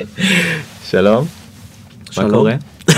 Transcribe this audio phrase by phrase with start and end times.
[0.00, 0.26] אוקיי.
[0.84, 1.24] שלום.
[2.16, 2.30] מה.
[2.30, 2.54] קורה?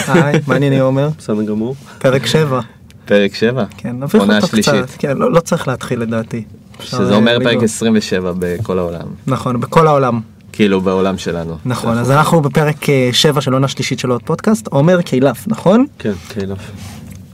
[0.08, 1.08] היי, מה העניינים עומר?
[1.18, 1.74] בסדר גמור.
[1.98, 2.60] פרק 7.
[3.04, 3.64] פרק 7.
[3.76, 4.48] כן, נביך אותו.
[4.48, 4.90] קצת.
[4.98, 6.44] כן, לא לא צריך להתחיל לדעתי.
[6.80, 7.64] שזה אומר אה, פרק לגרום.
[7.64, 9.06] 27 בכל העולם.
[9.26, 10.20] נכון, בכל העולם.
[10.52, 11.56] כאילו בעולם שלנו.
[11.64, 14.66] נכון, אז אנחנו בפרק 7 של עונה שלישית של עוד פודקאסט.
[14.66, 15.86] עומר קילף, נכון?
[15.98, 16.58] כן, קהילף.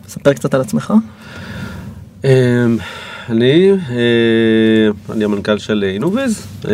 [0.09, 0.93] ספר קצת על עצמך.
[2.25, 2.31] אמ,
[3.29, 6.71] אני, אה, אני המנכ"ל של אינוויז, אמ,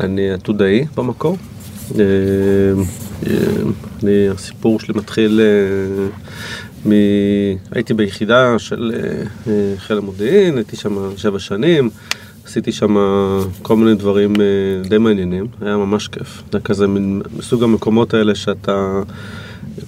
[0.00, 1.36] אני עתודאי במקור.
[1.94, 1.98] אמ,
[3.26, 3.32] אמ,
[4.02, 6.08] אני, הסיפור שלי מתחיל אה,
[6.88, 6.92] מ...
[7.72, 8.92] הייתי ביחידה של
[9.46, 11.90] אה, חיל המודיעין, הייתי שם שבע שנים,
[12.44, 12.96] עשיתי שם
[13.62, 16.42] כל מיני דברים אה, די מעניינים, היה ממש כיף.
[16.52, 19.02] זה כזה מין מסוג המקומות האלה שאתה...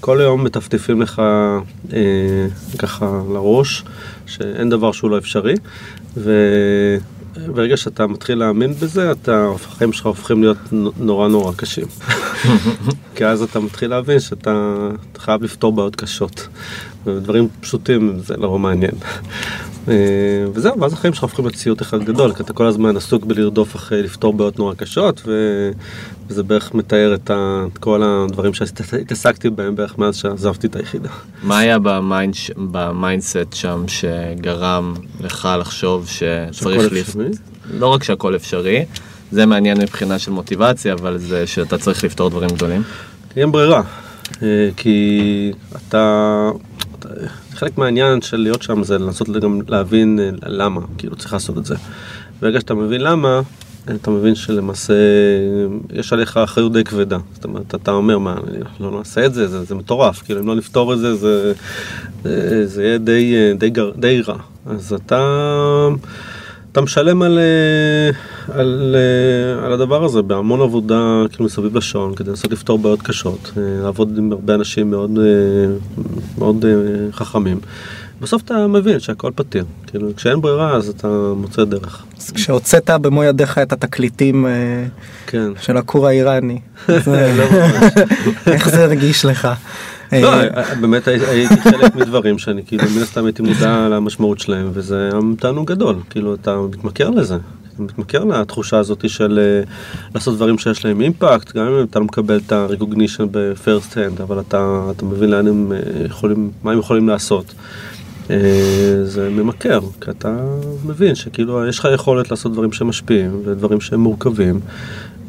[0.00, 1.22] כל היום מטפטפים לך
[1.92, 2.46] אה,
[2.78, 3.84] ככה לראש,
[4.26, 5.54] שאין דבר שהוא לא אפשרי,
[7.44, 11.86] וברגע שאתה מתחיל להאמין בזה, אתה, החיים שלך הופכים להיות נו- נורא נורא קשים.
[13.16, 14.72] כי אז אתה מתחיל להבין שאתה
[15.12, 16.48] אתה חייב לפתור בעיות קשות.
[17.06, 18.94] ודברים פשוטים זה לא מעניין.
[19.88, 19.94] אה,
[20.54, 24.02] וזהו, ואז החיים שלך הופכים לסיוט אחד גדול, כי אתה כל הזמן עסוק בלרדוף אחרי
[24.02, 25.70] לפתור בעיות נורא קשות, ו...
[26.28, 27.64] וזה בערך מתאר את, ה...
[27.72, 31.08] את כל הדברים שהתעסקתי בהם בערך מאז שעזבתי את היחידה.
[31.42, 36.96] מה היה ב mind- ב mindset שם שגרם לך לחשוב שצריך שהכל.
[37.00, 37.28] אפשרי?
[37.78, 38.84] לא רק שהכל אפשרי,
[39.30, 42.82] זה מעניין מבחינה של מוטיבציה, אבל זה שאתה צריך לפתור דברים גדולים.
[43.36, 43.82] אין ברירה,
[44.42, 46.50] אה, כי אתה,
[47.54, 51.64] חלק מהעניין של להיות שם זה לנסות גם להבין אה, למה, כאילו צריך לעשות את
[51.66, 51.74] זה.
[52.40, 53.40] ברגע שאתה מבין למה,
[53.94, 54.94] אתה מבין שלמעשה
[55.92, 57.18] יש עליך אחריות די כבדה.
[57.34, 60.46] זאת אומרת, אתה אומר, מה, אני לא נעשה את זה, זה, זה מטורף, כאילו אם
[60.46, 61.52] לא נפתור את זה, זה,
[62.24, 64.36] זה, זה יהיה די, אה, די, גר- די רע.
[64.66, 65.18] אז אתה...
[66.76, 72.30] אתה משלם על, אה, על, אה, על הדבר הזה בהמון עבודה כאילו מסביב לשעון כדי
[72.30, 75.18] לנסות לפתור בעיות קשות, אה, לעבוד עם הרבה אנשים מאוד,
[76.38, 76.64] מאוד
[77.12, 77.60] חכמים.
[78.20, 82.04] בסוף אתה מבין שהכל פתיר, כאילו כשאין ברירה אז אתה מוצא דרך.
[82.18, 84.46] אז כשהוצאת במו ידיך את התקליטים
[85.26, 85.52] כן.
[85.60, 87.44] של הכור האיראני, לא.
[88.52, 89.48] איך זה הרגיש לך?
[90.12, 90.30] אה, לא,
[90.80, 95.66] באמת הי- הייתי חלק מדברים שאני כאילו מן הסתם הייתי מודע למשמעות שלהם וזה תענוג
[95.72, 97.34] גדול, כאילו אתה מתמכר לזה.
[97.74, 99.72] אתה מתמכר לתחושה הזאת של אה,
[100.14, 104.40] לעשות דברים שיש להם אימפקט, גם אם אתה לא מקבל את ה-recognition ב-first hand, אבל
[104.40, 107.54] אתה, אתה מבין לאן הם אה, יכולים, מה הם יכולים לעשות.
[108.30, 108.36] אה,
[109.04, 110.36] זה ממכר, כי אתה
[110.84, 114.60] מבין שכאילו יש לך יכולת לעשות דברים שמשפיעים ודברים שהם מורכבים.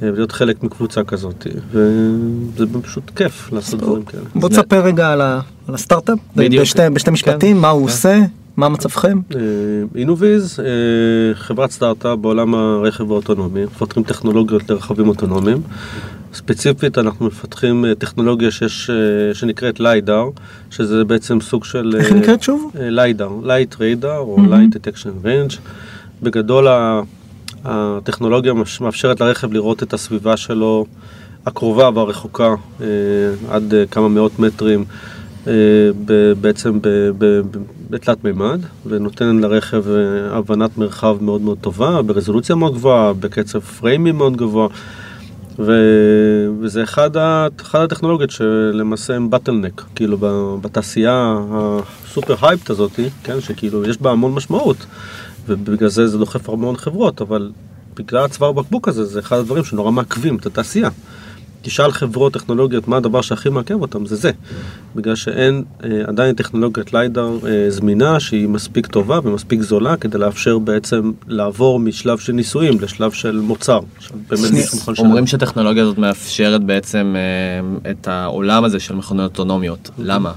[0.03, 4.23] אה, ולהיות חלק מקבוצה כזאת, וזה פשוט כיף לעשות דברים כאלה.
[4.35, 5.21] בוא תספר רגע על
[5.67, 6.17] הסטארט-אפ.
[6.35, 8.19] בשתי- בשתי משפטים, מה הוא עושה,
[8.57, 9.19] מה מצבכם?
[9.35, 9.39] אה,
[9.95, 10.65] אינוויז, אה,
[11.35, 15.61] חברת סטארט-אפ בעולם הרכב האוטונומי, מפתחים טכנולוגיות לרכבים אוטונומיים.
[16.33, 18.95] ספציפית אנחנו מפתחים אה, טכנולוגיה שיש, אה,
[19.33, 20.23] שנקראת LiDAR,
[20.69, 21.93] שזה בעצם סוג של...
[21.99, 22.71] איך נקראת שוב?
[22.79, 24.37] LiDAR, light radar או.
[24.49, 25.51] light detection range.
[26.23, 27.01] בגדול ה-
[27.65, 30.85] הטכנולוגיה מאפשרת לרכב לראות את הסביבה שלו
[31.45, 32.85] הקרובה והרחוקה אה,
[33.49, 34.85] עד אה, כמה מאות מטרים
[35.47, 35.53] אה,
[36.41, 36.79] בעצם
[37.89, 39.83] בתלת מימד ונותן לרכב
[40.31, 44.67] הבנת מרחב מאוד מאוד טובה ברזולוציה מאוד גבוהה, בקצב פריימים מאוד גבוה
[45.59, 45.71] ו...
[46.61, 47.09] וזה אחד.
[47.61, 50.17] אחד הטכנולוגיות שלמעשה הם בטלנק, כאילו
[50.61, 54.85] בתעשייה הסופר הייפט הזאתי, כן, שכאילו יש בה המון משמעות
[55.47, 57.51] ובגלל זה זה דוחף המון חברות, אבל
[57.95, 60.89] בגלל הצוואר בקבוק הזה זה אחד הדברים שנורא מעכבים את התעשייה.
[61.61, 64.31] תשאל חברות טכנולוגיות מה הדבר שהכי מעכב אותם, זה זה.
[64.95, 70.59] בגלל שאין אה, עדיין טכנולוגיית ליידר אה, זמינה שהיא מספיק טובה ומספיק זולה כדי לאפשר
[70.59, 73.79] בעצם לעבור משלב של ניסויים לשלב של מוצר.
[74.97, 79.89] אומרים שהטכנולוגיה הזאת מאפשרת בעצם אה, את העולם הזה של מכוניות אוטונומיות.
[79.97, 80.31] למה?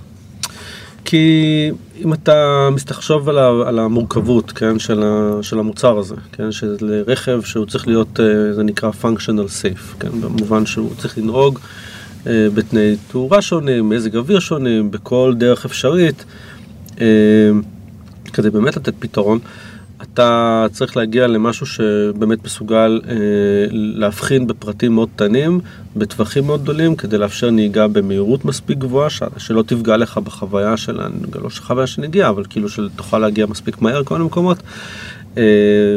[1.04, 1.70] כי
[2.04, 7.42] אם אתה מסתחשוב על, על המורכבות, כן, של, ה, של המוצר הזה, כן, של רכב
[7.44, 11.58] שהוא צריך להיות, אה, זה נקרא functional safe, כן, במובן שהוא צריך לנהוג
[12.26, 16.24] אה, בתנאי תאורה שונים, מזג אוויר שונים, בכל דרך אפשרית,
[17.00, 17.06] אה,
[18.32, 19.38] כדי באמת לתת פתרון.
[20.14, 23.14] אתה צריך להגיע למשהו שבאמת מסוגל אה,
[23.72, 25.60] להבחין בפרטים מאוד קטנים,
[25.96, 31.00] בטווחים מאוד גדולים, כדי לאפשר נהיגה במהירות מספיק גבוהה, ש- שלא תפגע לך בחוויה של,
[31.42, 34.58] לא של חוויה של נגיעה, אבל כאילו שתוכל להגיע מספיק מהר כל מיני מקומות.
[34.58, 34.62] אה,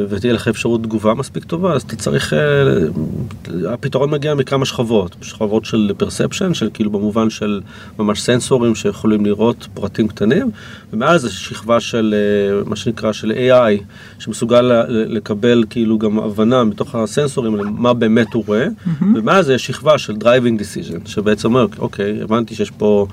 [0.10, 5.92] ותהיה לך אפשרות תגובה מספיק טובה, אז צריך, אה, הפתרון מגיע מכמה שכבות, שכבות של
[5.98, 7.62] פרספשן, של כאילו במובן של
[8.00, 10.52] ממש סנסורים שיכולים לראות פרטים קטנים,
[10.94, 13.84] ומעל זה שכבה של אה, מה שנקרא של AI,
[14.24, 18.68] שמסוגל לקבל כאילו גם הבנה מתוך הסנסורים מה באמת הוא רואה,
[19.16, 23.08] ומעל זה יש שכבה של driving decision, שבעצם אומר, אוקיי, הבנתי שיש פה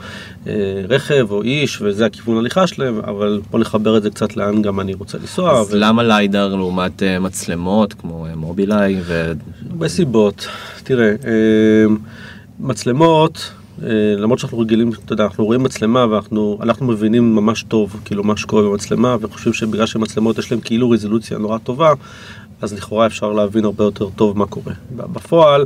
[0.46, 0.52] אה,
[0.88, 4.80] רכב או איש וזה הכיוון הליכה שלהם, אבל בוא נחבר את זה קצת לאן גם
[4.80, 5.60] אני רוצה לנסוע.
[5.60, 9.32] אז למה ליידר לעומת אה, מצלמות כמו אה, מובילאיי ו...
[9.70, 10.46] הרבה סיבות.
[10.84, 11.94] תראה, אה,
[12.60, 13.52] מצלמות,
[14.18, 18.36] למרות שאנחנו רגילים, אתה יודע, אנחנו רואים מצלמה ואנחנו אנחנו מבינים ממש טוב, כאילו, מה
[18.36, 21.92] שקורה במצלמה, וחושבים שבגלל שמצלמות יש להם כאילו רזולוציה נורא טובה,
[22.62, 24.72] אז לכאורה אפשר להבין הרבה יותר טוב מה קורה.
[24.96, 25.64] בפועל,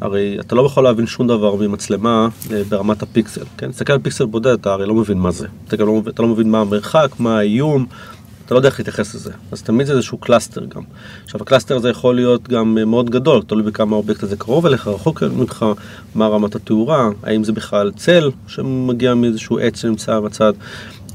[0.00, 3.70] הרי אתה לא יכול להבין שום דבר ממצלמה אה, ברמת הפיקסל, כן?
[3.70, 5.46] תסתכל על פיקסל בודד, אתה הרי לא מבין מה זה.
[5.68, 7.86] אתה גם לא, אתה לא מבין מה המרחק, מה האיום.
[8.50, 10.82] אתה לא יודע איך להתייחס לזה, אז תמיד זה איזשהו cluster גם.
[11.24, 14.66] עכשיו ה cluster הזה יכול להיות גם אה, מאוד גדול, תלוי בכמה האובייקט הזה קרוב
[14.66, 15.66] אליך, רחוק ממך,
[16.14, 20.52] מה רמת התאורה, האם זה בכלל צל שמגיע מאיזשהו עץ שנמצא בצד.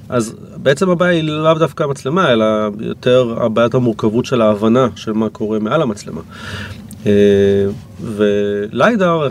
[0.09, 2.45] אז בעצם הבעיה היא לאו דווקא המצלמה, אלא
[2.79, 6.21] יותר הבעיית המורכבות של ההבנה של מה קורה מעל המצלמה.
[7.05, 7.11] אה,
[8.01, 9.29] ו LiDAR,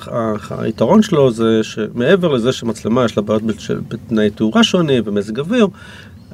[0.50, 3.42] היתרון שלו זה שמעבר לזה שמצלמה יש לה בעיות
[3.88, 5.66] בתנאי תאורה שונים ומזג אוויר,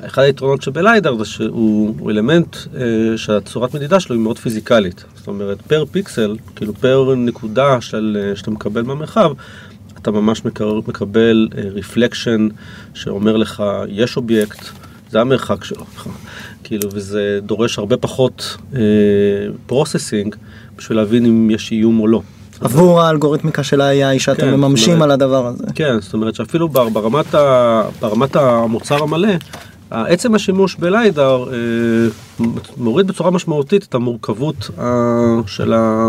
[0.07, 2.81] אחד היתרונות שב LiDAR זה שהוא הוא אלמנט אה,
[3.17, 5.05] שהצורת מדידה שלו היא מאוד פיזיקלית.
[5.17, 9.31] זאת אומרת, פר פיקסל, כאילו פר נקודה של, אה, שאתה מקבל מהמרחב,
[10.03, 12.49] אתה ממש מקר- מקבל reflection
[12.95, 14.61] שאומר לך, יש אובייקט,
[15.11, 15.85] זה המרחק שלו.
[16.65, 18.57] כאילו, וזה דורש הרבה פחות
[19.67, 20.35] processing
[20.77, 22.23] בשביל להבין אם יש איום או לא.
[22.61, 25.65] עבור האלגוריתמיקה של ה-AI שאתם כן, מממשים אומרת- על הדבר הזה.
[25.75, 29.29] כן, זאת אומרת שאפילו בר- ברמת, ה, ברמת המוצר המלא,
[29.91, 32.47] עצם השימוש בליידר אה,
[32.77, 34.71] מוריד בצורה משמעותית את המורכבות
[35.47, 36.09] של, ה,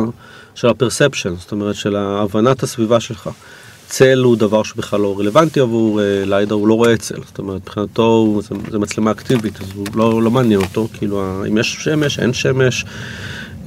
[0.56, 3.30] של ה perception, זאת אומרת של הבנת הסביבה שלך.
[3.88, 7.62] צל הוא דבר שבכלל לא רלוונטי עבור אה, ליידר, הוא לא רואה צל, זאת אומרת
[7.62, 12.20] מבחינתו זה, זה מצלמה אקטיבית, אז הוא לא, לא מעניין אותו, כאילו אם יש שמש,
[12.20, 12.86] אין שמש,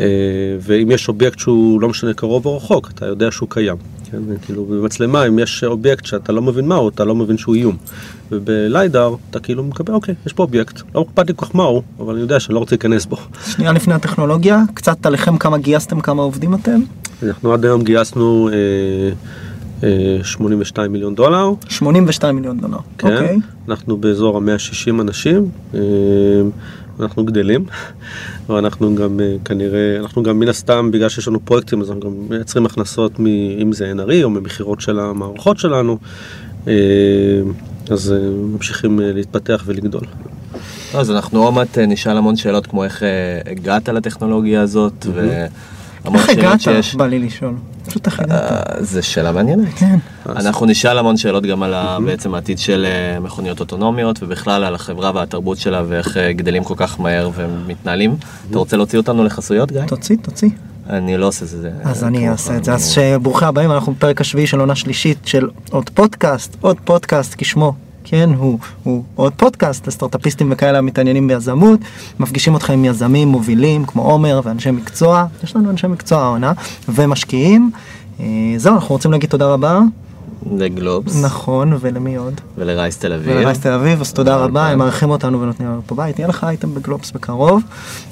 [0.01, 0.07] אה,
[0.61, 3.77] ואם יש אובייקט שהוא לא משנה קרוב או רחוק, אתה יודע שהוא קיים.
[4.11, 7.77] כן, כאילו במצלמה אם יש אובייקט שאתה לא מבין מהו, אתה לא מבין שהוא איום.
[8.33, 12.13] ובליידר אתה כאילו מקבל, אוקיי, יש פה אובייקט, לא אכפת לי כל כך מהו, אבל
[12.13, 13.17] אני יודע שאני לא רוצה להיכנס בו.
[13.47, 16.81] שנייה לפני הטכנולוגיה, קצת עליכם כמה גייסתם, כמה עובדים אתם?
[17.23, 18.55] אנחנו עד היום גייסנו אה,
[19.89, 22.79] אה, 82 מיליון דולר, 82 מיליון דולר.
[22.99, 23.39] כן, אוקיי.
[23.69, 25.81] אנחנו באזור ה-160 אנשים, אה,
[27.01, 27.65] אנחנו גדלים,
[28.49, 32.13] ואנחנו גם אה, כנראה, אנחנו גם מן הסתם, בגלל שיש לנו פרויקטים, אז אנחנו גם
[32.29, 33.27] מייצרים הכנסות, מ-
[33.63, 35.99] אם זה NRE או ממכירות של המערכות שלנו,
[36.69, 36.73] אה,
[37.91, 40.03] אז אה, ממשיכים להתפתח ולגדול.
[40.95, 43.03] אז אנחנו עוד מעט נשאל המון שאלות כמו איך
[43.47, 45.49] הגעת לטכנולוגיה הזאת והמון
[46.15, 46.61] איך הגעת?
[46.61, 46.95] שיש.
[46.95, 47.55] בא לי לשאול.
[47.87, 48.53] פשוט איך הגעת?
[48.53, 49.69] אה, זו שאלה מעניינת.
[49.77, 49.99] כן.
[50.27, 54.75] אנחנו נשאל המון שאלות גם על ה- בעצם העתיד של אה, מכוניות אוטונומיות ובכלל על
[54.75, 58.17] החברה והתרבות שלה ואיך אה, גדלים כל כך מהר ומתנהלים.
[58.51, 59.81] אתה רוצה להוציא אותנו לחסויות גיא?
[59.87, 60.49] תוציא, תוציא.
[60.91, 61.71] אני לא עושה את זה.
[61.85, 62.73] אז אני אעשה את זה.
[62.75, 67.75] אז שברוכים הבאים, אנחנו בפרק השביעי של עונה שלישית של עוד פודקאסט, עוד פודקאסט כשמו.
[68.05, 71.81] כן, הוא, הוא עוד פודקאסט לסטארטאפיסטים וכאלה המתעניינים ביזמות,
[72.21, 76.53] מפגישים אתכם עם יזמים מובילים כמו עומר ואנשי מקצוע, יש לנו אנשי מקצוע העונה,
[76.89, 77.71] ומשקיעים.
[78.21, 79.81] אה, זהו, אנחנו רוצים להגיד תודה רבה,
[80.53, 82.41] לגלובס נכון, ולמי עוד?
[82.59, 83.29] ולרייס תל אביב.
[83.29, 84.69] ולרייס תל אביב, אז תודה רבה.
[84.69, 87.63] הם מארחים אותנו ונותנים לנו פה בית, יהיה לך אייטם בגלובס בקרוב.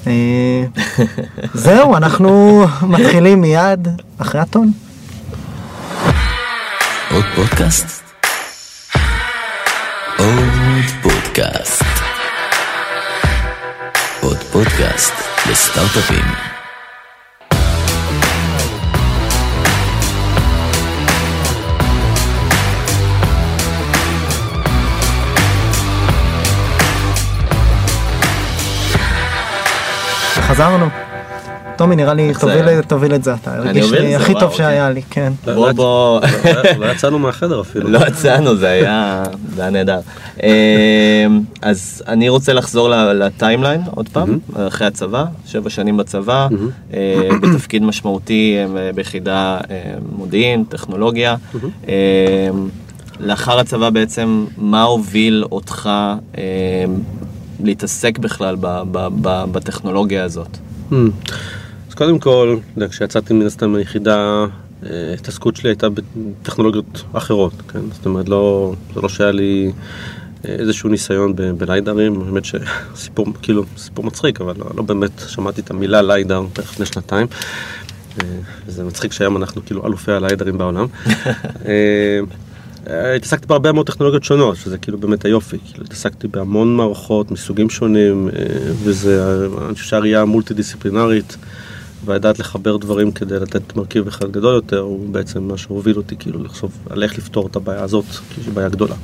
[0.07, 0.63] אה,
[1.53, 3.87] זהו, אנחנו מתחילים מיד
[4.17, 4.71] אחרי הטון.
[7.11, 8.02] עוד פודקאסט?
[11.53, 11.83] פודקאסט.
[14.21, 15.13] עוד פודקאסט
[15.49, 16.25] לסטארט-אפים.
[30.41, 31.12] חזרנו.
[31.77, 32.31] טומי נראה לי
[32.87, 34.17] תוביל, את זה אתה, אני הרגיש אוביל את לי זה?
[34.17, 34.57] הכי טוב אוקיי.
[34.57, 35.33] שהיה לי, כן.
[35.45, 36.21] בוא בוא.
[36.45, 37.89] לא- לא יצאנו מהחדר אפילו.
[37.89, 39.23] לא יצאנו, זה היה,
[39.55, 39.99] זה היה נהדר.
[40.43, 40.47] אמ,
[41.61, 46.47] אז אני רוצה לחזור ל- ל timeline עוד פעם, אחרי הצבא, שבע שנים בצבא,
[46.93, 46.99] אה,
[47.41, 49.81] בתפקיד משמעותי אה, ביחידה אה,
[50.17, 51.35] מודיעין, טכנולוגיה.
[53.19, 55.89] לאחר הצבא בעצם, מה הוביל אותך
[56.37, 56.41] אמ,
[57.63, 60.57] להתעסק בכלל ב- ב- ב- בטכנולוגיה הזאת?
[60.91, 60.95] Hmm.
[61.93, 62.57] אז קודם כל,
[62.89, 64.45] כשיצאתי מן הסתם מהיחידה,
[64.85, 67.79] אה, ההתעסקות שלי הייתה בטכנולוגיות אחרות, כן?
[67.91, 69.71] זאת אומרת, לא, זה לא שהיה לי
[70.45, 76.01] איזשהו ניסיון בליידרים, באמת שסיפור, כאילו, סיפור מצחיק, אבל לא, לא באמת שמעתי את המילה
[76.01, 77.27] ליידר בערך לפני שנתיים.
[78.21, 78.25] אה,
[78.67, 80.85] זה מצחיק שהיום אנחנו כאילו אלופי הליידרים בעולם.
[81.65, 82.19] אה,
[82.89, 87.69] אה, התעסקתי בהרבה מאוד טכנולוגיות שונות, שזה כאילו באמת היופי, כאילו התעסקתי בהמון מערכות מסוגים
[87.69, 88.43] שונים, אה,
[88.83, 91.37] וזה, אני חושב שהראייה המולטי דיסציפלינרית,
[92.05, 96.43] והידעת לחבר דברים כדי לתת מרכיב אחד גדול יותר, הוא בעצם מה שהוביל אותי כאילו
[96.43, 98.95] לחשוב על איך לפתור את הבעיה הזאת, כי זו בעיה גדולה.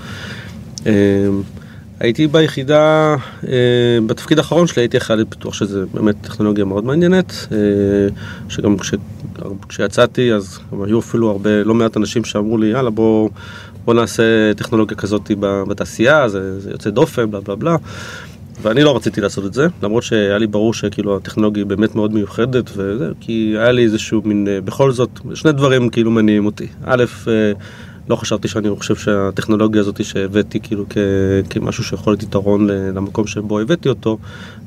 [0.85, 0.91] אה,
[1.99, 3.15] הייתי ביחידה,
[3.47, 7.57] אה, בתפקיד האחרון שלי הייתי אחראי לפיתוח שזה באמת טכנולוגיה מאוד מעניינת, אה,
[8.49, 8.93] שגם כש,
[9.69, 13.29] כשיצאתי אז היו אפילו הרבה, לא מעט אנשים שאמרו לי יאללה בוא,
[13.85, 17.75] בוא נעשה טכנולוגיה כזאת בתעשייה, זה, זה יוצא דופן, בלה בלה בלה.
[18.61, 22.13] ואני לא רציתי לעשות את זה, למרות שהיה לי ברור שכאילו הטכנולוגיה היא באמת מאוד
[22.13, 26.67] מיוחדת וזה, כי היה לי איזשהו מין, אה, בכל זאת, שני דברים כאילו מניעים אותי.
[26.85, 27.51] א', אה,
[28.09, 30.97] לא חשבתי שאני חושב שהטכנולוגיה הזאת שהבאתי כאילו כ,
[31.49, 34.17] כמשהו שיכול להיות יתרון למקום שבו הבאתי אותו,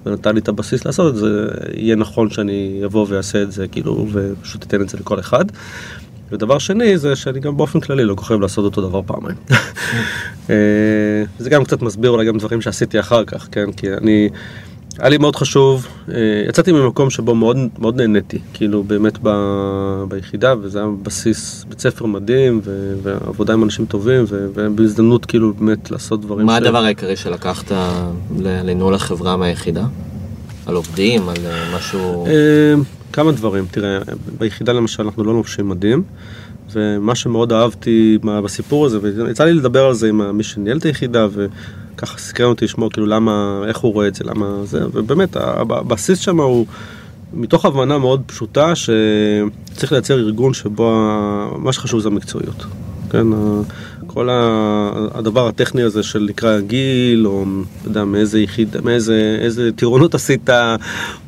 [0.06, 4.06] ונתן לי את הבסיס לעשות את זה, יהיה נכון שאני אבוא ואעשה את זה כאילו,
[4.12, 5.44] ופשוט אתן את זה לכל אחד.
[6.32, 9.36] ודבר שני זה שאני גם באופן כללי לא כל כך אוהב לעשות אותו דבר פעמיים.
[10.50, 10.54] אה,
[11.38, 13.72] זה גם קצת מסביר אולי גם דברים שעשיתי אחר כך, כן?
[13.72, 14.28] כי אני,
[14.98, 16.14] היה לי מאוד חשוב, אה,
[16.48, 19.30] יצאתי ממקום שבו מאוד, מאוד נהניתי, כאילו באמת ב,
[20.08, 25.54] ביחידה, וזה היה בסיס, בית ספר מדהים, ו, ועבודה עם אנשים טובים, ו, ובהזדמנות כאילו
[25.54, 27.72] באמת לעשות דברים מה הדבר העיקרי שלקחת
[28.40, 29.84] לניהול החברה מהיחידה?
[30.66, 32.26] על עובדים, על אה, משהו...
[33.12, 33.98] כמה דברים, תראה,
[34.38, 36.02] ביחידה למשל אנחנו לא לובשים מדים,
[36.72, 41.26] ומה שמאוד אהבתי בסיפור הזה, ויצא לי לדבר על זה עם מי שניהל את היחידה,
[41.32, 45.72] וככה סקרן אותי לשמוע כאילו למה, איך הוא רואה את זה, למה זה, ובאמת הב-
[45.72, 46.66] הבסיס שם הוא
[47.32, 51.10] מתוך הבנה מאוד פשוטה שצריך לייצר ארגון שבו
[51.58, 52.64] מה שחשוב זה המקצועיות.
[53.10, 53.26] כן,
[54.14, 54.28] כל
[55.14, 57.44] הדבר הטכני הזה של נקרא גיל, או
[57.80, 60.50] אתה יודע, מאיזה יחיד, מאיזה איזה טירונות עשית,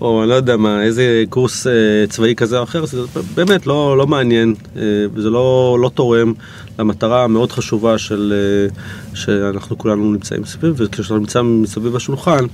[0.00, 1.72] או אני לא יודע מה, איזה קורס אה,
[2.08, 3.00] צבאי כזה או אחר, זה
[3.34, 4.82] באמת לא, לא מעניין, אה,
[5.14, 6.32] וזה לא, לא תורם
[6.78, 8.74] למטרה המאוד חשובה של, אה,
[9.14, 12.46] שאנחנו כולנו נמצאים מסביב, וכשאתה נמצא מסביב השולחן,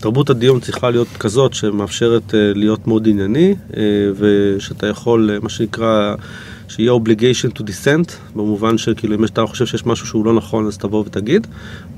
[0.00, 3.54] תרבות הדיון צריכה להיות כזאת שמאפשרת להיות מאוד ענייני,
[4.16, 6.14] ושאתה יכול, מה שנקרא,
[6.70, 10.78] שיהיה obligation to dissent, במובן שכאילו אם אתה חושב שיש משהו שהוא לא נכון אז
[10.78, 11.46] תבוא ותגיד,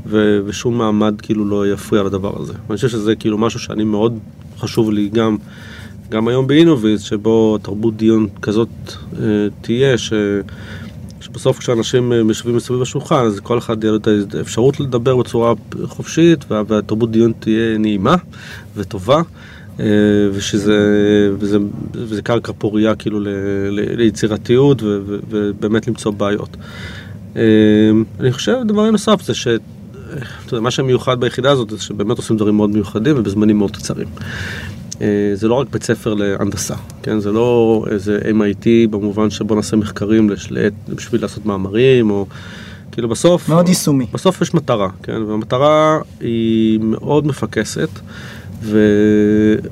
[0.07, 2.52] ו- ושום מעמד כאילו לא יפריע לדבר הזה.
[2.67, 4.19] ואני חושב שזה כאילו משהו שאני מאוד
[4.59, 5.37] חשוב לי גם,
[6.09, 8.69] גם היום באינוביז, שבו תרבות דיון כזאת
[9.21, 9.23] אה,
[9.61, 10.12] תהיה, ש...
[11.21, 15.55] שבסוף כשאנשים אה, יושבים מסביב לשולחן, אז כל אחד יהיה לו את האפשרות לדבר בצורה
[15.85, 18.14] חופשית, וה- והתרבות דיון תהיה נעימה
[18.76, 19.23] וטובה,
[20.33, 20.79] ושזה
[21.39, 21.59] וזה,
[21.95, 23.29] וזה קרקע פורייה כאילו ל,
[23.71, 26.57] ל, ליצירתיות ו, ו, ובאמת למצוא בעיות.
[27.37, 27.43] אה,
[28.21, 29.49] אני חושב דבר נוסף זה ש...
[30.47, 34.09] אתה יודע, מה שמיוחד ביחידה הזאת זה שבאמת עושים דברים מאוד מיוחדים ובזמנים מאוד קצרים.
[35.01, 37.21] אה, זה לא רק בית ספר להנדסה, כן?
[37.21, 42.27] זה לא איזה MIT במובן שבו נעשה מחקרים לשלט, בשביל לעשות מאמרים, או
[42.93, 43.49] כאילו בסוף...
[43.49, 44.07] מאוד יישומי.
[44.12, 45.23] בסוף יש מטרה, כן?
[45.23, 47.89] והמטרה היא מאוד מפקסת,
[48.62, 48.78] ו...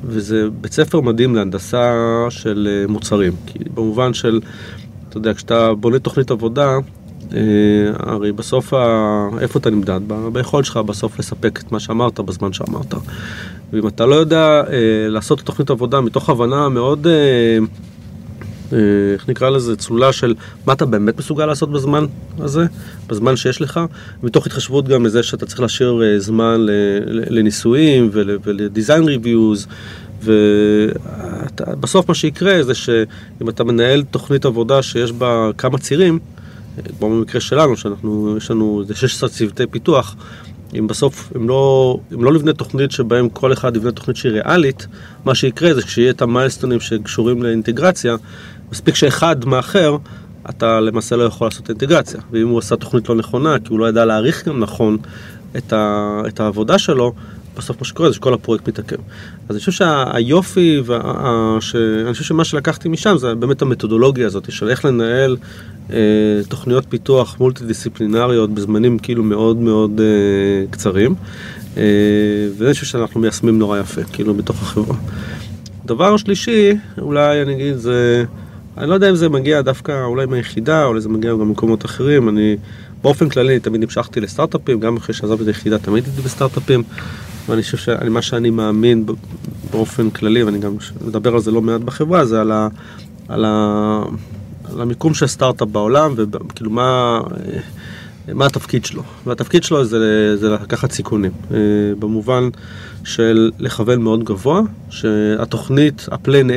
[0.05, 1.95] וזה בית ספר מדהים להנדסה
[2.31, 3.33] של אה, מוצרים.
[3.47, 4.41] כי במובן של,
[5.09, 6.79] אתה יודע, כשאתה בונה תוכנית עבודה,
[7.35, 7.41] אה,
[7.99, 9.29] הרי בסוף, ה...
[9.41, 10.01] איפה אתה נמדד?
[10.33, 12.95] ביכולת שלך בסוף לספק את מה שאמרת בזמן שאמרת.
[13.73, 17.07] ואם אתה לא יודע אה, לעשות תוכנית עבודה מתוך הבנה מאוד,
[19.15, 20.35] איך נקרא לזה, צלולה של
[20.67, 22.05] מה אתה באמת מסוגל לעשות בזמן
[22.39, 22.67] הזה,
[23.07, 23.81] בזמן שיש לך,
[24.23, 26.67] מתוך התחשבות גם לזה שאתה צריך להשאיר אה, זמן
[27.07, 29.67] לניסויים ול- ולדיזיין ריוויוז.
[30.23, 36.19] ובסוף מה שיקרה זה שאם אתה מנהל תוכנית עבודה שיש בה כמה צירים,
[36.99, 40.17] כמו במקרה שלנו, שאנחנו, יש לנו איזה 16 צוותי פיתוח,
[40.79, 44.87] אם בסוף, אם לא, אם לא נבנה תוכנית שבהם כל אחד יבנה תוכנית שהיא ריאלית,
[45.25, 48.17] מה שיקרה זה כשיהיה את המיילסטונים שקשורים לאינטגרציה,
[48.73, 49.97] מספיק שאחד מאחר,
[50.51, 52.21] אתה למעשה לא יכול לעשות אינטגרציה.
[52.33, 54.97] ואם הוא עשה תוכנית לא נכונה, כי הוא לא ידע להעריך גם נכון
[55.57, 57.13] את, ה, את העבודה שלו,
[57.57, 58.97] בסוף מה שקורה זה שכל הפרויקט מתעכב.
[59.49, 64.53] אז אני חושב שהיופי, וה, ש, אני חושב שמה שלקחתי משם זה באמת המתודולוגיה הזאת
[64.53, 65.37] של איך לנהל
[65.93, 65.97] אה,
[66.49, 71.15] תוכניות פיתוח מולטי דיסציפלינריות בזמנים כאילו מאוד מאוד אה, קצרים.
[71.77, 71.83] אה,
[72.59, 74.97] ואני חושב שאנחנו מיישמים נורא יפה, כאילו בתוך החברה.
[75.87, 78.25] דבר שלישי, אולי אני אגיד, זה,
[78.81, 82.29] אני לא יודע אם זה מגיע דווקא אולי מהיחידה, אולי זה מגיע גם ממקומות אחרים,
[82.29, 82.57] אני
[83.03, 86.83] באופן כללי תמיד המשכתי לסטארט-אפים, גם אחרי שעזבתי את היחידה תמיד הייתי בסטארט-אפים,
[87.49, 89.07] ואני חושב שמה שאני מאמין
[89.71, 92.69] באופן כללי, ואני גם מדבר על זה לא מעט בחברה, זה על, ה,
[93.29, 94.03] על, ה,
[94.73, 97.21] על המיקום של סטארט-אפ בעולם, וכאילו מה...
[98.35, 99.03] מה התפקיד שלו?
[99.27, 101.59] והתפקיד שלו זה, זה לקחת סיכונים, אה,
[101.99, 102.49] במובן
[103.05, 104.61] של לכוון מאוד גבוה,
[104.91, 106.53] שהתוכנית, הפלן A,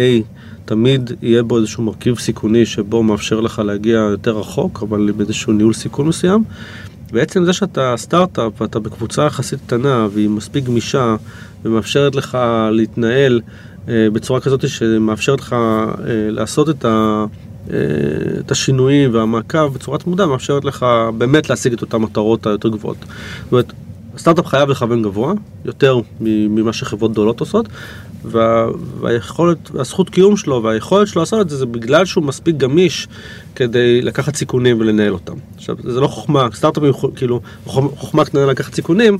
[0.65, 5.73] תמיד יהיה בו איזשהו מרכיב סיכוני שבו מאפשר לך להגיע יותר רחוק, אבל באיזשהו ניהול
[5.73, 6.43] סיכון מסוים.
[7.11, 11.15] בעצם זה שאתה סטארט-אפ ואתה בקבוצה יחסית קטנה והיא מספיק גמישה
[11.65, 12.37] ומאפשרת לך
[12.71, 13.41] להתנהל
[13.89, 15.97] אה, בצורה כזאת שמאפשרת לך אה,
[16.29, 17.25] לעשות את, ה,
[17.71, 17.77] אה,
[18.39, 20.85] את השינויים והמעקב בצורה תמודה, מאפשרת לך
[21.17, 22.97] באמת להשיג את אותן מטרות היותר גבוהות.
[22.99, 23.73] זאת אומרת,
[24.15, 25.33] הסטארט-אפ חייב לכוון גבוה,
[25.65, 27.67] יותר ממה שחברות גדולות עושות,
[28.25, 28.67] וה,
[28.99, 33.07] והיכולת, הזכות קיום שלו והיכולת שלו לעשות את זה, זה בגלל שהוא מספיק גמיש
[33.55, 35.35] כדי לקחת סיכונים ולנהל אותם.
[35.55, 39.17] עכשיו, זה לא חוכמה, סטארט-אפים, כאילו, חוכמה קטנה לקחת סיכונים,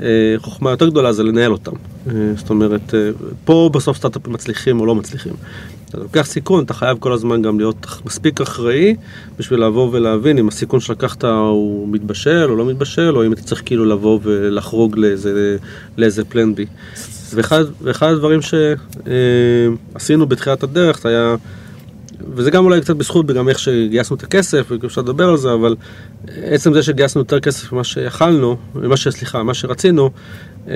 [0.00, 1.72] אה, חוכמה יותר גדולה זה לנהל אותם.
[2.08, 3.10] אה, זאת אומרת, אה,
[3.44, 5.32] פה בסוף סטארט-אפים מצליחים או לא מצליחים.
[5.88, 8.96] אתה לוקח סיכון, אתה חייב כל הזמן גם להיות מספיק אחראי
[9.38, 13.62] בשביל לבוא ולהבין אם הסיכון שלקחת הוא מתבשל או לא מתבשל, או אם אתה צריך
[13.64, 15.56] כאילו לבוא ולחרוג לאיזה,
[15.96, 16.66] לאיזה פלן בי.
[17.34, 21.36] ואחד, ואחד הדברים שעשינו בתחילת הדרך זה היה,
[22.34, 25.76] וזה גם אולי קצת בזכות וגם איך שגייסנו את הכסף, ואפשר לדבר על זה, אבל
[26.28, 29.08] עצם זה שגייסנו יותר כסף ממה שיכלנו, ממה ש...
[29.08, 30.10] סליחה, מה שרצינו,
[30.68, 30.74] אה,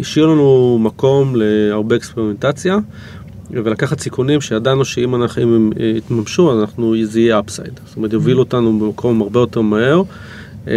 [0.00, 2.78] השאיר לנו מקום להרבה אקספרימנטציה.
[3.50, 7.80] ולקחת סיכונים שידענו שאם אנחנו, אם הם יתממשו, אנחנו, זה יהיה אפסייד.
[7.86, 10.02] זאת אומרת, יובילו אותנו במקום הרבה יותר מהר.
[10.64, 10.68] Uh,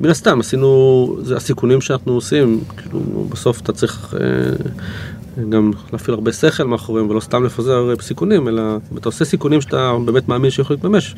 [0.00, 6.32] מן הסתם, עשינו, זה הסיכונים שאנחנו עושים, כאילו, בסוף אתה צריך uh, גם להפעיל הרבה
[6.32, 8.62] שכל מאחוריהם, ולא סתם לפזר סיכונים, אלא
[8.98, 11.14] אתה עושה סיכונים שאתה באמת מאמין שיכולים להתממש.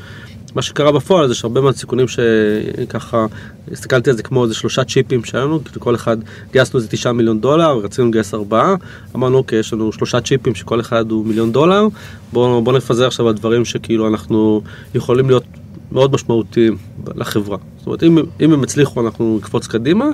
[0.55, 3.27] מה שקרה בפועל זה שהרבה מאוד סיכונים שככה,
[3.73, 6.17] הסתכלתי על זה כמו איזה שלושה צ'יפים שהיו לנו, כאילו כל אחד,
[6.53, 8.75] גייסנו איזה תשעה מיליון דולר, רצינו לגייס ארבעה,
[9.15, 11.87] אמרנו אוקיי, יש לנו שלושה צ'יפים שכל אחד הוא מיליון דולר,
[12.33, 14.63] בואו בוא נפזר עכשיו על דברים שכאילו אנחנו
[14.95, 15.45] יכולים להיות
[15.93, 16.77] מאוד משמעותיים
[17.15, 17.57] לחברה.
[17.79, 20.07] זאת אומרת, אם, אם הם הצליחו אנחנו נקפוץ קדימה,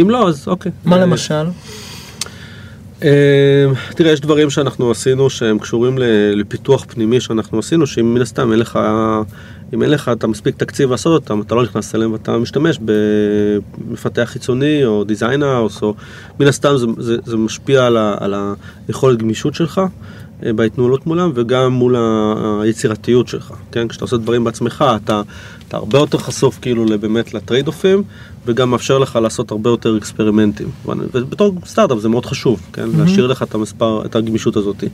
[0.00, 0.72] אם לא, אז אוקיי.
[0.84, 1.46] מה למשל?
[3.04, 5.98] אה, תראה, יש דברים שאנחנו עשינו שהם קשורים
[6.34, 8.78] לפיתוח פנימי שאנחנו עשינו, שאם מן הסתם אין לך,
[9.74, 14.28] אם אין לך את המספיק תקציב לעשות אותם, אתה לא נכנס אליהם ואתה משתמש במפתח
[14.32, 15.94] חיצוני או designers, או
[16.40, 18.34] מן הסתם זה, זה, זה משפיע על, ה, על
[18.88, 19.80] היכולת גמישות שלך.
[20.46, 21.96] אה, בהתנהלות מולם וגם מול
[22.62, 23.88] היצירתיות שלך, כן?
[23.88, 25.22] כשאתה עושה דברים בעצמך, אתה,
[25.68, 28.02] אתה הרבה יותר חשוף כאילו באמת ל trade-offים
[28.46, 30.68] וגם מאפשר לך לעשות הרבה יותר experimentים.
[30.86, 32.82] ובתור סטארט-אפ זה מאוד חשוב, כן?
[32.82, 32.98] Mm-hmm.
[32.98, 34.84] להשאיר לך את המספר, את הגמישות הזאת.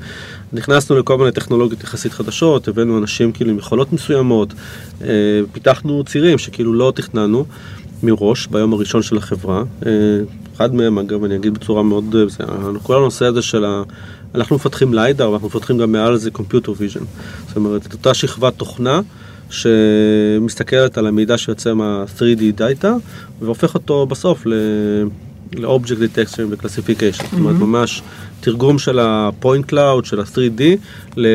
[0.53, 4.53] נכנסנו לכל מיני טכנולוגיות יחסית חדשות, הבאנו אנשים כאילו עם יכולות מסוימות,
[5.03, 5.09] אה,
[5.53, 7.45] פיתחנו צירים שכאילו לא תכננו.
[8.03, 9.63] מראש ביום הראשון של החברה.
[9.87, 9.93] אה,
[10.57, 12.17] אחד מהם, אגב, אני אגיד בצורה מאוד...
[12.83, 13.83] כל הנושא הזה של ה...
[14.35, 17.05] אנחנו מפתחים ליידר ואנחנו מפתחים גם מעל זה Computer Vision.
[17.49, 19.01] זאת אומרת, את אותה שכבת תוכנה
[19.51, 22.89] שמסתכלת על המידע שיוצא מה-3D Data
[23.41, 24.47] והופך אותו בסוף
[25.57, 27.25] ל-Object Detection ו-Classification.
[27.25, 28.03] זאת אומרת, ממש
[28.41, 30.63] תרגום של ה-Point Cloud, של ה-3D,
[31.17, 31.27] ל-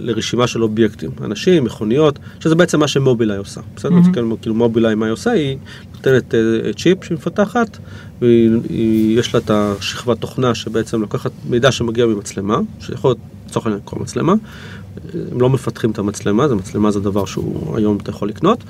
[0.00, 1.10] לרשימה של אובייקטים.
[1.24, 3.60] אנשים, מכוניות, שזה בעצם מה שמובילאיי עושה.
[3.76, 3.90] בסדר?
[3.90, 4.38] Mm-hmm.
[4.42, 5.30] כאילו מובילאיי מה היא עושה?
[5.30, 5.56] היא
[5.94, 7.78] נותנת uh, צ'יפ שהיא מפתחת,
[8.20, 13.18] ויש לה את השכבת תוכנה שבעצם לוקחת מידע שמגיע ממצלמה, שיכול להיות
[13.48, 14.34] לצורך העניין כל מצלמה.
[15.32, 18.64] הם לא מפתחים את המצלמה, זה מצלמה זה דבר שהוא היום אתה יכול לקנות.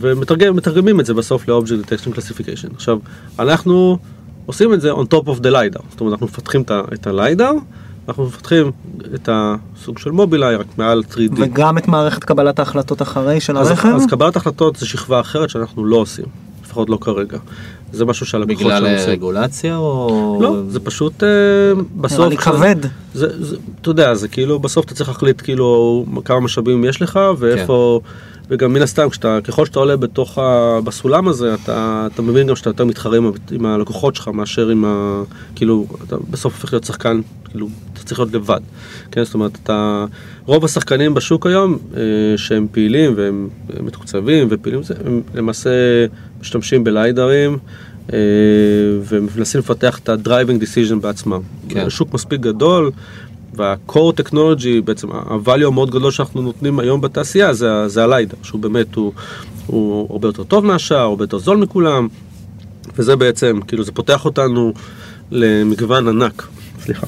[0.00, 2.74] ומתרגמים את זה בסוף ל-Object Detection Classification.
[2.74, 2.98] עכשיו,
[3.38, 3.98] אנחנו
[4.46, 7.54] עושים את זה on top of the LiDAR, זאת אומרת אנחנו מפתחים את ה-LiDAR,
[8.08, 8.70] אנחנו מפתחים
[9.14, 11.32] את הסוג של מובילאיי רק מעל 3D.
[11.36, 13.88] וגם את מערכת קבלת ההחלטות אחרי של אז, הרכב?
[13.88, 16.24] אז קבלת החלטות זה שכבה אחרת שאנחנו לא עושים,
[16.64, 17.38] לפחות לא כרגע.
[17.92, 18.96] זה משהו שהלקוחות שלנו עושים.
[18.96, 20.38] בגלל רגולציה או...
[20.42, 21.28] לא, זה פשוט אה,
[21.96, 22.18] בסוף...
[22.18, 22.76] נראה לי כבד.
[23.14, 27.20] זה, זה, אתה יודע, זה כאילו, בסוף אתה צריך להחליט כאילו כמה משאבים יש לך
[27.38, 28.00] ואיפה...
[28.02, 28.08] כן.
[28.50, 30.78] וגם מן הסתם, כשאתה, ככל שאתה עולה בתוך ה...
[30.84, 34.84] בסולם הזה, אתה, אתה מבין גם שאתה יותר מתחרה עם, עם הלקוחות שלך מאשר עם
[34.84, 35.22] ה...
[35.54, 38.60] כאילו, אתה בסוף הופך להיות שחקן, כאילו, אתה צריך להיות לבד.
[39.10, 40.04] כן, זאת אומרת, אתה...
[40.46, 42.02] רוב השחקנים בשוק היום, אה,
[42.36, 43.48] שהם פעילים והם
[43.80, 45.70] מתוקצבים ופעילים, הם למעשה
[46.40, 47.58] משתמשים בליידרים.
[48.12, 48.18] אה,
[49.08, 51.40] ומנסים לפתח את ה-driving decision בעצמם.
[51.68, 51.90] כן.
[51.90, 52.90] שוק מספיק גדול,
[53.56, 58.94] וה-core technology, בעצם ה-value המאוד גדול שאנחנו נותנים היום בתעשייה זה, זה הליידר, שהוא באמת,
[58.94, 59.12] הוא,
[59.66, 62.08] הוא הרבה יותר טוב מהשאר, הרבה יותר זול מכולם,
[62.96, 64.72] וזה בעצם, כאילו זה פותח אותנו
[65.30, 66.46] למגוון ענק.
[66.80, 67.06] סליחה.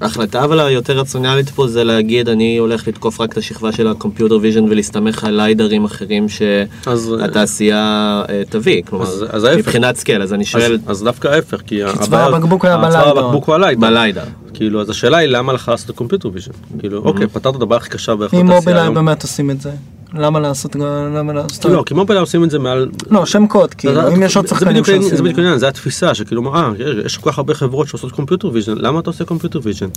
[0.00, 3.94] ההחלטה אבל היותר רציונלית פה זה להגיד אני הולך לתקוף רק את השכבה של ה
[3.94, 10.32] computer vision ולהסתמך על ליידרים אחרים שהתעשייה אה, תביא, כלומר אז, אז מבחינת scale, אז
[10.32, 10.78] אני שואל...
[10.86, 13.00] אז, אז דווקא ההפך, כי צוואר הבקבוק היה בליידר.
[13.00, 13.80] צוואר הבקבוק הוא הליידר.
[13.80, 14.24] בליידר.
[14.54, 16.52] כאילו, אז השאלה היא למה לך לעשות computer vision?
[16.78, 18.50] כאילו, אוקיי, פתרת את הבעיה הכי קשה בערך בתעשייה היום.
[18.50, 19.70] אם מובילאיי באמת עושים את זה.
[20.14, 20.76] למה לעשות,
[21.16, 22.88] למה לעשות, לא, כי מובילאיי עושים את זה מעל...
[23.10, 26.54] לא, שם קוד, כאילו, אם יש עוד שחקנים שעושים, זה בדיוק העניין, זה התפיסה שכאילו,
[26.54, 26.72] אה,
[27.04, 29.88] יש כל כך הרבה חברות שעושות computer vision, למה אתה עושה computer vision?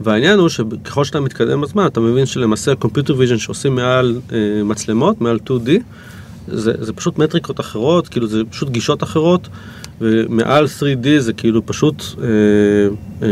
[0.00, 5.20] והעניין הוא שככל שאתה מתקדם בזמן, אתה מבין שלמעשה computer vision שעושים מעל אה, מצלמות,
[5.20, 5.70] מעל 2D,
[6.48, 9.48] זה, זה פשוט מטריקות אחרות, כאילו זה פשוט גישות אחרות,
[10.00, 12.26] ומעל 3D זה כאילו פשוט, אה,
[13.22, 13.28] אה,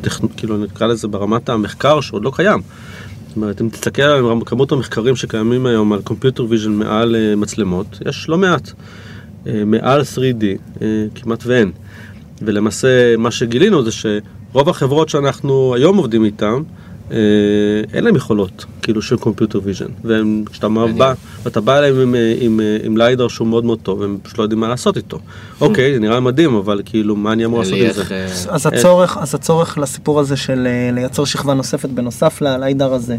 [0.00, 0.26] טכנ...
[0.36, 2.60] כאילו נקרא לזה ברמת המחקר שעוד לא קיים.
[3.34, 7.86] זאת אומרת, אם תסתכל על כמות המחקרים שקיימים היום על computer vision מעל אה, מצלמות,
[8.08, 8.72] יש לא מעט.
[9.46, 10.44] אה, מעל 3D
[10.82, 11.72] אה, כמעט ואין.
[12.42, 16.62] ולמעשה מה שגילינו זה שרוב החברות שאנחנו היום עובדים איתן,
[17.94, 19.86] אין להם יכולות, כאילו של computer vision.
[20.04, 21.12] וכשאתה בא,
[21.44, 24.38] ואתה בא אליהם עם, אה, עם, אה, עם ליידר שהוא מאוד מאוד טוב, הם פשוט
[24.38, 25.18] לא יודעים מה לעשות איתו.
[25.60, 28.02] אוקיי, זה נראה מדהים, אבל כאילו, מה אני אמור לעשות עם זה?
[28.10, 33.16] אה, אז הצורך, אז הצורך לסיפור הזה של אה, לייצר שכבה נוספת בנוסף לליידר הזה,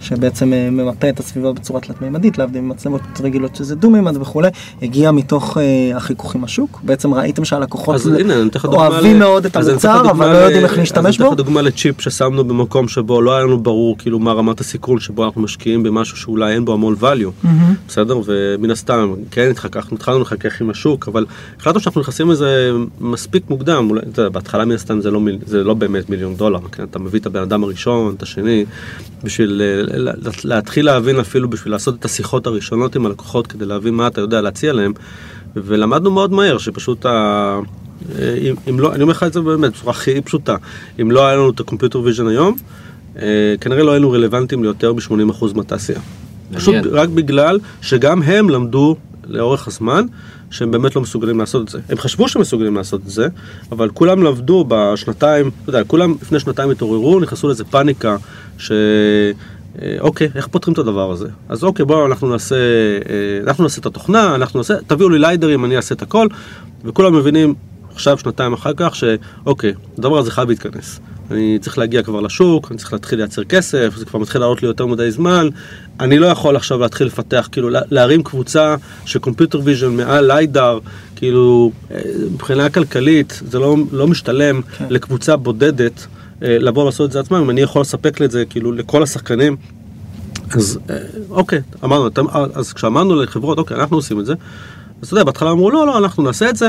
[0.00, 4.48] שבעצם אה, ממפה את הסביבה בצורה תלת-מימדית, להבדיל ממצלמות רגילות שזה דו-מימד וכולי,
[4.82, 6.80] הגיע מתוך אה, החיכוך עם השוק.
[6.84, 7.96] בעצם ראיתם שהלקוחות
[8.64, 11.32] אוהבים ל- מאוד את המוצר, אבל לא ל- יודעים איך להשתמש אז אני בו.
[11.32, 15.00] אתן לך דוגמה לצ'יפ ששמנו במקום שבו לא היה לנו ברור כאילו מה רמת הסיכון
[15.00, 17.46] שבו אנחנו משקיעים במשהו שאולי אין בו המון value,
[17.88, 18.20] בסדר?
[18.26, 21.26] ומן הסתם, כן, התחככנו, התחלנו לחכך עם השוק, אבל
[21.60, 25.38] החלטנו שאנחנו נכנסים לזה מספיק מוקדם, אולי, אתה יודע, בהתחלה מן הסתם זה לא, מיל-
[25.46, 26.82] זה לא באמת מיליון דולר, כן?
[26.82, 28.64] אתה מביא את הבן אדם הראשון, את השני,
[29.24, 33.64] בשביל אה, ל- ל- להתחיל להבין אפילו, בשביל לעשות את השיחות הראשונות עם הלקוחות כדי
[33.66, 34.92] להבין מה אתה יודע להציע להם,
[35.56, 37.10] ולמדנו מאוד מהר שפשוט ה...
[38.18, 40.56] אה, אם, אם לא, אני אומר לך את זה באמת בצורה הכי פשוטה,
[41.00, 42.62] אם לא היה לנו את ה computer vision היום, אה,
[43.60, 46.00] כנראה לא היינו רלוונטיים ליותר מ-80% מהתעשייה.
[46.54, 46.74] פשוט.
[46.90, 50.06] רק בגלל שגם הם למדו לאורך הזמן
[50.50, 51.78] שהם באמת לא מסוגלים לעשות את זה.
[51.88, 53.28] הם חשבו שהם מסוגלים לעשות את זה,
[53.72, 58.16] אבל כולם למדו בשנתיים, אתה יודע, כולם לפני שנתיים התעוררו, נכנסו לאיזה פאניקה
[58.58, 58.72] ש...
[59.82, 61.28] אה, אוקיי, איך פותרים את הדבר הזה?
[61.48, 65.64] אז אוקיי, בואו אנחנו נעשה, אה, אנחנו נעשה את התוכנה, אנחנו נעשה, תביאו לי ליידרים,
[65.64, 66.26] אני אעשה את הכל,
[66.84, 67.54] וכולם מבינים
[67.92, 71.00] עכשיו, שנתיים אחר כך, שאוקיי, הדבר הזה חייב להתכנס.
[71.30, 74.68] אני צריך להגיע כבר לשוק, אני צריך להתחיל לייצר כסף, זה כבר מתחיל לעלות לי
[74.68, 75.48] יותר מדי זמן.
[76.00, 80.78] אני לא יכול עכשיו להתחיל לפתח, כאילו לה- להרים קבוצה של computer vision מעל ליידר,
[81.16, 82.00] כאילו אה,
[82.32, 84.84] מבחינה כלכלית זה לא, לא משתלם כן.
[84.90, 86.06] לקבוצה בודדת
[86.42, 89.56] אה, לבוא לעשות את זה עצמם, אם אני יכול לספק את זה כאילו לכל השחקנים.
[90.50, 90.96] אז אה,
[91.30, 92.08] אוקיי, אמרנו,
[92.54, 94.32] אז כשאמרנו לחברות, אוקיי, אנחנו עושים את זה,
[95.02, 96.68] אז אתה יודע, בהתחלה אמרו, לא, לא, אנחנו נעשה את זה.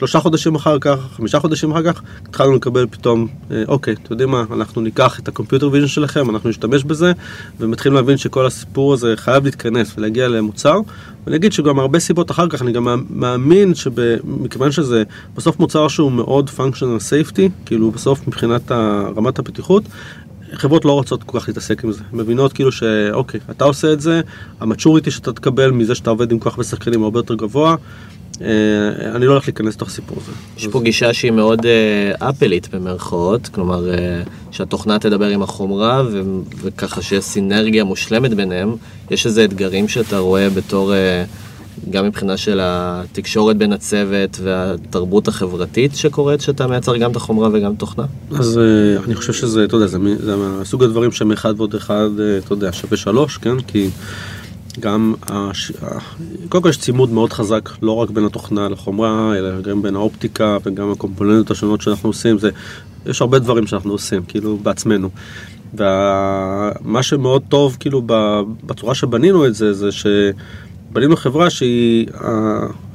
[0.00, 4.30] שלושה חודשים אחר כך, חמישה חודשים אחר כך, התחלנו לקבל פתאום, אה, אוקיי, אתם יודעים
[4.30, 7.12] מה, אנחנו ניקח את ה computer vision שלכם, אנחנו נשתמש בזה,
[7.60, 10.78] ומתחילים להבין שכל הסיפור הזה חייב להתכנס ולהגיע למוצר.
[11.24, 15.02] ואני אגיד שגם הרבה סיבות אחר כך, אני גם מאמין שמכיוון שזה
[15.36, 18.72] בסוף מוצר שהוא מאוד functional safety, כאילו בסוף מבחינת
[19.16, 19.82] רמת הבטיחות,
[20.52, 24.20] חברות לא רוצות כל כך להתעסק עם זה, מבינות כאילו שאוקיי, אתה עושה את זה,
[24.60, 27.76] המצ'וריטי שאתה תקבל מזה שאתה עובד עם כל כך הרבה שחקנים הרבה יותר גבוה,
[29.14, 30.32] אני לא הולך להיכנס לתוך הסיפור הזה.
[30.56, 36.22] יש פה גישה שהיא מאוד אה, אפלית במרכאות, כלומר אה, שהתוכנה תדבר עם החומרה ו-
[36.62, 38.74] וככה שיש סינרגיה מושלמת ביניהם.
[39.10, 41.24] יש איזה אתגרים שאתה רואה בתור, אה,
[41.90, 47.74] גם מבחינה של התקשורת בין הצוות והתרבות החברתית שקורית, שאתה מייצר גם את החומרה וגם
[47.74, 48.04] תוכנה?
[48.38, 52.08] אז אה, אני חושב שזה, אתה יודע, זה, מ- זה מהסוג הדברים שמאחד ועוד אחד,
[52.20, 53.60] אה, אתה יודע, שווה שלוש, כן?
[53.66, 53.88] כי
[54.80, 55.72] גם, הש...
[56.48, 60.56] קודם כל יש צימוד מאוד חזק, לא רק בין התוכנה לחומרה, אלא גם בין האופטיקה
[60.64, 62.50] וגם הקומפוננטות השונות שאנחנו עושים, זה,
[63.06, 65.10] יש הרבה דברים שאנחנו עושים, כאילו, בעצמנו.
[65.74, 68.02] ומה שמאוד טוב, כאילו,
[68.66, 72.06] בצורה שבנינו את זה, זה שבנינו חברה שהיא,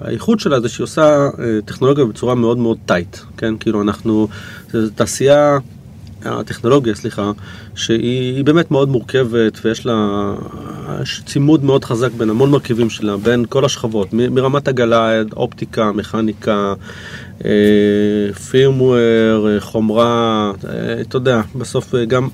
[0.01, 3.57] האיכות שלה זה שהיא עושה אה, טכנולוגיה בצורה מאוד מאוד טייט, כן?
[3.57, 4.27] כאילו, אנחנו,
[4.71, 5.57] זו תעשייה...
[6.25, 7.31] הטכנולוגיה, סליחה,
[7.75, 10.33] שהיא היא באמת מאוד מורכבת ויש לה
[11.01, 15.91] יש צימוד מאוד חזק בין המון מרכיבים שלה, בין כל השכבות, מ- מרמת עגלה, אופטיקה,
[15.91, 16.73] מכניקה,
[18.51, 22.27] פירמוור, חומרה, אה, אתה יודע, בסוף אה, גם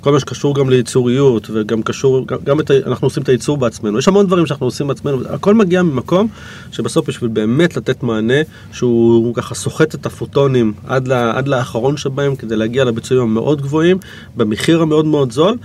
[0.00, 3.98] כל מה שקשור גם לייצוריות וגם קשור, גם, גם את, אנחנו עושים את הייצור בעצמנו,
[3.98, 6.28] יש המון דברים שאנחנו עושים בעצמנו, הכל מגיע ממקום
[6.72, 12.36] שבסוף בשביל באמת לתת מענה שהוא ככה סוחט את הפוטונים עד, לה, עד לאחרון שבהם
[12.36, 13.98] כדי להגיע לביצועים המאוד גבוהים,
[14.36, 15.56] במחיר המאוד מאוד זול,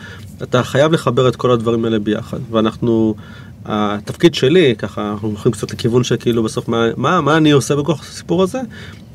[0.44, 3.16] אתה חייב לחבר את כל הדברים האלה ביחד, ואנחנו...
[3.68, 8.02] התפקיד שלי, ככה אנחנו הולכים קצת לכיוון שכאילו בסוף מה, מה, מה אני עושה בכוח
[8.02, 8.60] הסיפור הזה?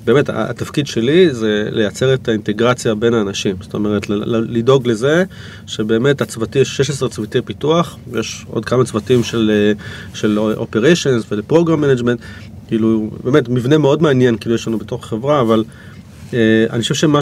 [0.05, 3.57] באמת, התפקיד שלי זה לייצר את האינטגרציה בין האנשים.
[3.61, 5.25] זאת אומרת, לדאוג לזה
[5.67, 9.73] שבאמת הצוותים, יש 16 צוותי פיתוח, יש עוד כמה צוותים של,
[10.15, 12.23] של operations ול-program management,
[12.69, 15.65] כאילו, באמת, מבנה מאוד מעניין, כאילו, יש לנו בתוך חברה, אבל
[16.71, 17.19] אני חושב שמה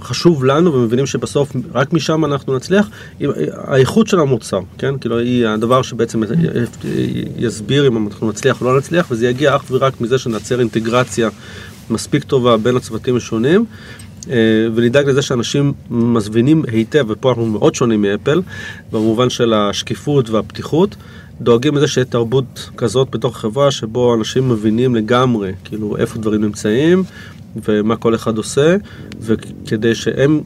[0.00, 2.90] חשוב לנו ומבינים שבסוף רק משם אנחנו נצליח,
[3.56, 4.98] האיכות של המוצר, כן?
[4.98, 6.22] כאילו היא הדבר שבעצם
[7.36, 11.28] יסביר אם אנחנו נצליח או לא נצליח, וזה יגיע אך ורק מזה שנייצר אינטגרציה
[11.90, 13.64] מספיק טובה בין הצוותים השונים.
[14.30, 14.36] אה,
[14.74, 18.42] ונדאג לזה שאנשים מזמינים היטב, ופה אנחנו מאוד שונים מאפל,
[18.92, 20.96] במובן של השקיפות והפתיחות,
[21.40, 27.04] דואגים לזה שיהיה תרבות כזאת בתוך החברה, שבו אנשים מבינים לגמרי, כאילו, איפה דברים נמצאים,
[27.56, 28.76] ומה כל אחד עושה,
[29.20, 30.40] וכדי שהם,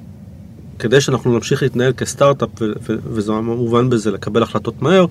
[0.78, 5.06] כדי שאנחנו נמשיך להתנהל כסטארט-אפ, ו- ו- וזה מובן בזה, לקבל החלטות מהר,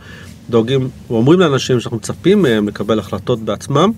[0.50, 3.92] דואגים, ואומרים לאנשים שאנחנו מצפים מהם לקבל החלטות בעצמם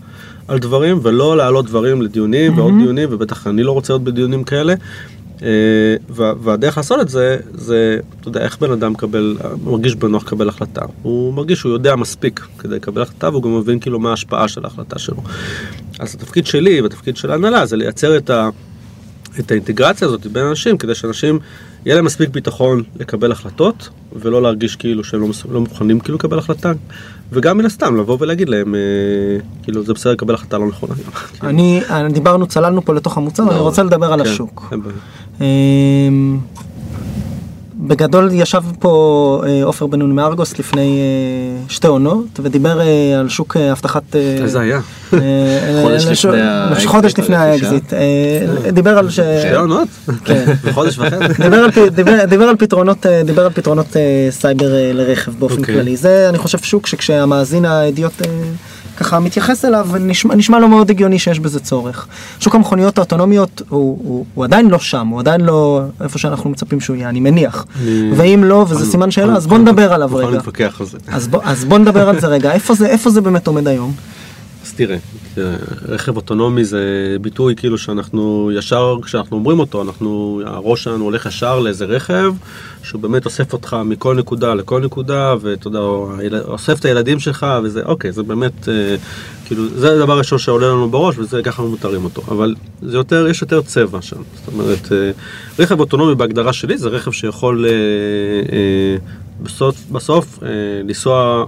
[0.47, 4.73] על דברים, ולא להעלות דברים לדיונים ועוד דיונים, ובטח אני לא רוצה להיות בדיונים כאלה.
[5.41, 5.47] אה,
[6.09, 10.49] וה- והדרך לעשות את זה, זה, אתה יודע, איך בן אדם מקבל, מרגיש בנוח לקבל
[10.49, 10.81] החלטה.
[11.01, 14.63] הוא מרגיש שהוא יודע מספיק כדי לקבל החלטה, והוא גם מבין כאילו מה ההשפעה של
[14.63, 15.17] ההחלטה שלו.
[15.99, 18.49] אז התפקיד שלי והתפקיד של ההנהלה זה לייצר את, ה,
[19.39, 21.39] את האינטגרציה הזאת בין אנשים, כדי שאנשים,
[21.85, 26.39] יהיה להם מספיק ביטחון לקבל החלטות, ולא להרגיש כאילו שהם לא, לא מוכנים כאילו לקבל
[26.39, 26.71] החלטה,
[27.31, 28.79] וגם מן הסתם לבוא ולהגיד להם, אה,
[29.63, 30.93] כאילו זה בסדר לקבל החלטה לא נכונה.
[31.43, 34.73] אני, אני- דיברנו, צללנו פה לתוך המוצר, אני רוצה לדבר על כן, השוק.
[35.41, 36.37] אמ,
[37.79, 43.29] בגדול ישב פה אה, עופר בן נון מארגוס לפני אה, שתי עונות ודיבר אה, על
[43.29, 44.15] שוק אבטחת...
[44.15, 44.79] איזה היה?
[46.85, 47.93] חודש לפני האקזיט,
[48.47, 49.19] חודש דיבר על ש...
[49.19, 49.87] שתי עונות?
[50.25, 50.45] כן.
[50.65, 51.43] בחודש וחצי?
[52.29, 52.43] דיבר
[53.43, 53.95] על, פתרונות
[54.29, 55.75] סייבר לרכב באופן אוקיי.
[55.75, 58.21] כללי זה אני חושב שוק שכשהמאזין האידיוט
[58.97, 62.07] ככה מתייחס אליו נשמע, נשמע לו מאוד הגיוני שיש בזה צורך.
[62.39, 66.79] שוק המכוניות האוטונומיות הוא, הוא, הוא עדיין לא שם הוא עדיין לא איפה שאנחנו מצפים
[66.79, 70.27] שהוא יהיה אני מניח אני- ואם לא וזה סימן שאלה אז בוא נדבר עליו רגע.
[71.07, 73.93] אז בוא, אז בוא נדבר על זה רגע איפה זה איפה זה באמת עומד היום.
[74.63, 74.97] אז תראה,
[75.87, 76.81] רכב אוטונומי זה
[77.21, 82.33] ביטוי כאילו שאנחנו ישר, כשאנחנו אומרים אותו, אנחנו, הראש שלנו הולך ישר לאיזה רכב,
[82.83, 85.79] שהוא באמת אוסף אותך מכל נקודה לכל נקודה, ואתה יודע,
[86.47, 88.95] אוסף את הילדים שלך, וזה, אוקיי, זה באמת, אה,
[89.45, 92.21] כאילו, זה הדבר הראשון שעולה לנו בראש, וזה ככה אנחנו מתארים אותו.
[92.27, 94.21] אבל זה יותר, יש יותר צבע שם.
[94.35, 95.11] זאת אומרת, אה,
[95.59, 98.97] רכב אוטונומי בהגדרה שלי זה רכב שיכול אה,
[99.43, 100.39] בסוף, בסוף
[100.83, 101.45] לנסוע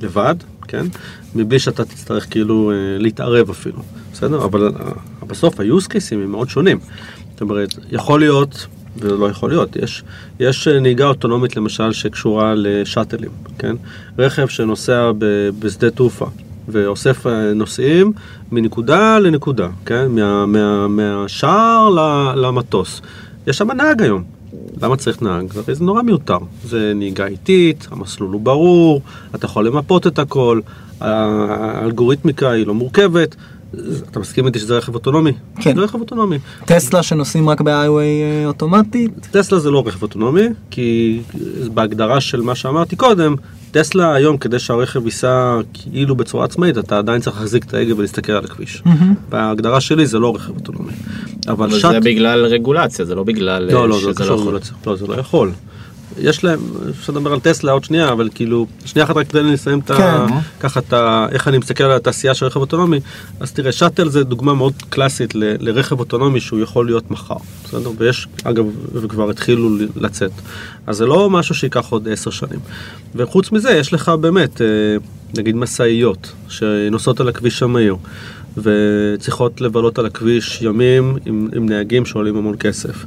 [0.00, 0.34] לבד,
[0.68, 0.86] כן?
[1.34, 3.78] מבלי שאתה תצטרך כאילו אה, להתערב אפילו,
[4.12, 4.44] בסדר?
[4.44, 4.92] אבל אה,
[5.26, 6.78] בסוף ה-use cases הם מאוד שונים.
[7.32, 10.02] זאת אומרת, יכול להיות, וזה לא יכול להיות, יש,
[10.40, 13.76] יש אה, נהיגה אוטונומית למשל שקשורה לשאטלים, כן?
[14.18, 16.26] רכב שנוסע ב- בשדה תעופה.
[16.68, 18.12] ואוסף נוסעים
[18.52, 20.06] מנקודה לנקודה, כן?
[20.08, 21.88] מה, מה, מהשער
[22.36, 23.02] למטוס.
[23.46, 24.35] יש שם נהג היום.
[24.82, 25.52] למה צריך נהג?
[25.56, 26.38] הרי זה נורא מיותר.
[26.64, 29.00] זה נהיגה איטית, המסלול הוא ברור,
[29.34, 30.60] אתה יכול למפות את הכל,
[31.00, 33.36] האלגוריתמיקה היא לא מורכבת.
[34.10, 35.32] אתה מסכים איתי שזה רכב אוטונומי?
[35.60, 35.74] כן.
[35.74, 36.38] זה רכב אוטונומי.
[36.64, 39.28] טסלה שנוסעים רק ב-highway אה, אוטומטית.
[39.30, 41.20] טסלה זה לא רכב אוטונומי, כי
[41.74, 43.34] בהגדרה של מה שאמרתי קודם,
[43.70, 48.32] טסלה היום כדי שהרכב ייסע כאילו בצורה עצמאית, אתה עדיין צריך להחזיק את ההגה ולהסתכל
[48.32, 48.82] על הכביש.
[49.28, 50.92] בהגדרה שלי זה לא רכב אוטונומי.
[51.48, 51.92] אבל אבל שאט...
[51.92, 54.44] זה בגלל רגולציה, זה לא בגלל לא, אה, לא, זה שזה קשור לא יכול.
[54.44, 54.72] לרגולציה.
[54.86, 55.50] לא, זה לא יכול.
[56.18, 59.52] יש להם, אפשר לדבר על טסלה עוד שנייה, אבל כאילו, שנייה אחת רק תן לי
[59.52, 59.96] לסיים את ה...
[59.96, 60.34] כן.
[60.60, 61.26] ככה את ה...
[61.30, 63.00] איך אני מסתכל על התעשייה של רכב אוטונומי.
[63.40, 67.90] אז תראה, שאטל זה דוגמה מאוד קלאסית ל- לרכב אוטונומי שהוא יכול להיות מחר, בסדר?
[67.98, 70.30] ויש, אגב, וכבר התחילו לצאת.
[70.86, 72.60] אז זה לא משהו שייקח עוד עשר שנים.
[73.14, 74.66] וחוץ מזה, יש לך באמת, אה,
[75.38, 77.96] נגיד משאיות, שנוסעות על הכביש המהיר.
[78.56, 83.04] וצריכות לבלות על הכביש ימים עם, עם נהגים שעולים המון כסף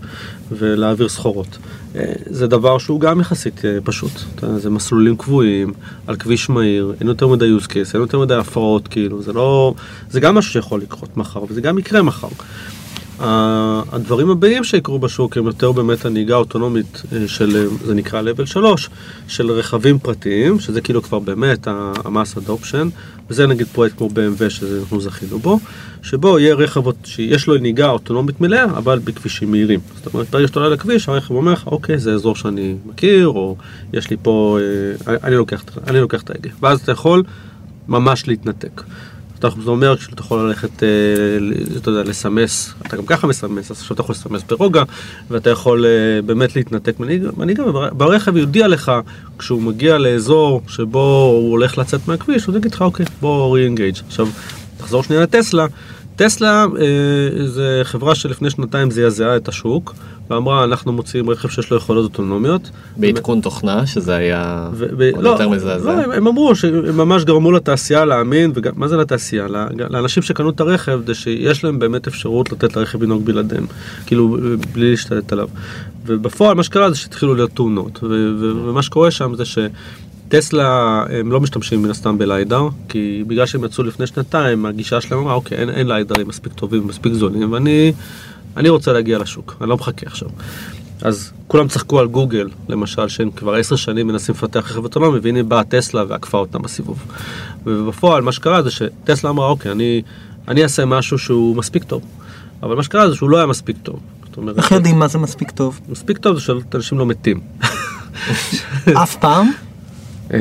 [0.52, 1.58] ולהעביר סחורות.
[1.96, 4.12] אה, זה דבר שהוא גם יחסית אה, פשוט.
[4.58, 5.74] זה מסלולים קבועים,
[6.08, 9.74] על כביש מהיר, אין יותר מדי use case, אין יותר מדי הפרעות, כאילו, זה לא...
[10.10, 12.28] זה גם משהו שיכול לקרות מחר, וזה גם יקרה מחר.
[13.20, 18.46] הדברים הבאים שיקרו בשוק הם יותר באמת הנהיגה האוטונומית אה, של, אה, זה נקרא level
[18.46, 18.90] 3,
[19.28, 21.68] של רכבים פרטיים, שזה כאילו כבר באמת
[22.06, 22.90] המס אדופשן,
[23.30, 25.60] וזה נגיד פרויקט כמו BMW שאנחנו זכינו בו,
[26.02, 29.80] שבו יהיה רכב שיש לו נהיגה אוטונומית מלאה, אבל בכבישים מהירים.
[29.96, 33.56] זאת אומרת, ברגע שאתה עולה לכביש, הרכב אומר לך, אוקיי, זה אזור שאני מכיר, או
[33.94, 34.60] יש לי פה,
[35.08, 36.50] אה, אני לוקח, אני לוקח את ההגה.
[36.62, 37.24] ואז אתה יכול
[37.88, 38.82] ממש להתנתק.
[39.40, 40.88] אתה- אומר שאתה יכול ללכת, אה,
[41.78, 44.84] אתה יודע, לסמס, אתה גם ככה מסמס, אז עכשיו אתה יכול לסמס ברוגע,
[45.30, 45.90] ואתה יכול אה,
[46.26, 48.92] באמת להתנתק מנהיגה, ברכב יודיע לך,
[49.40, 54.02] כשהוא מגיע לאזור שבו הוא הולך לצאת מהכביש, הוא יגיד לך, אוקיי, בוא re-engage.
[54.08, 54.28] עכשיו,
[54.78, 55.66] תחזור שנייה לטסלה.
[56.16, 59.94] טסלה אה, זה חברה שלפני שנתיים זעזעה את השוק,
[60.30, 62.70] ואמרה אנחנו מוציאים רכב שיש לו יכולות אוטונומיות.
[62.98, 65.96] בעדכון תוכנה, שזה היה ו- עוד לא, יותר מזעזע.
[65.96, 69.48] לא, הם, הם אמרו שהם ממש גרמו לתעשייה להאמין, וגם, מה זה לתעשייה?
[69.90, 73.66] לאנשים שקנו את הרכב, זה שיש להם באמת אפשרות לתת לרכב לנהוג בלעדיהם,
[74.06, 74.38] כאילו
[74.74, 75.48] בלי להשתלט עליו.
[76.06, 79.58] ובפועל מה שקרה זה שהתחילו להיות תאונות, ומה שקורה שם זה ש...
[80.30, 85.20] טסלה הם לא משתמשים מן הסתם בליידר כי בגלל שהם יצאו לפני שנתיים הגישה שלהם
[85.20, 87.94] אמרה אוקיי אין, אין ליידרים מספיק טובים מספיק זולים ואני
[88.58, 90.30] אני רוצה להגיע לשוק אני לא מחכה עכשיו.
[91.02, 95.44] אז כולם צחקו על גוגל למשל שהם כבר עשר שנים מנסים לפתח רכב אוטונומי והנה
[95.44, 97.06] באה טסלה ועקפה אותם בסיבוב.
[97.66, 100.02] ובפועל מה שקרה זה שטסלה אמרה אוקיי אני,
[100.48, 102.02] אני אעשה משהו שהוא מספיק טוב
[102.64, 104.00] אבל מה שקרה זה שהוא לא היה מספיק טוב.
[104.58, 105.80] איך יודעים מה זה מספיק טוב?
[105.90, 107.40] מספיק טוב זה שאנשים לא מתים.
[109.04, 109.52] אף פעם?
[110.34, 110.40] אה,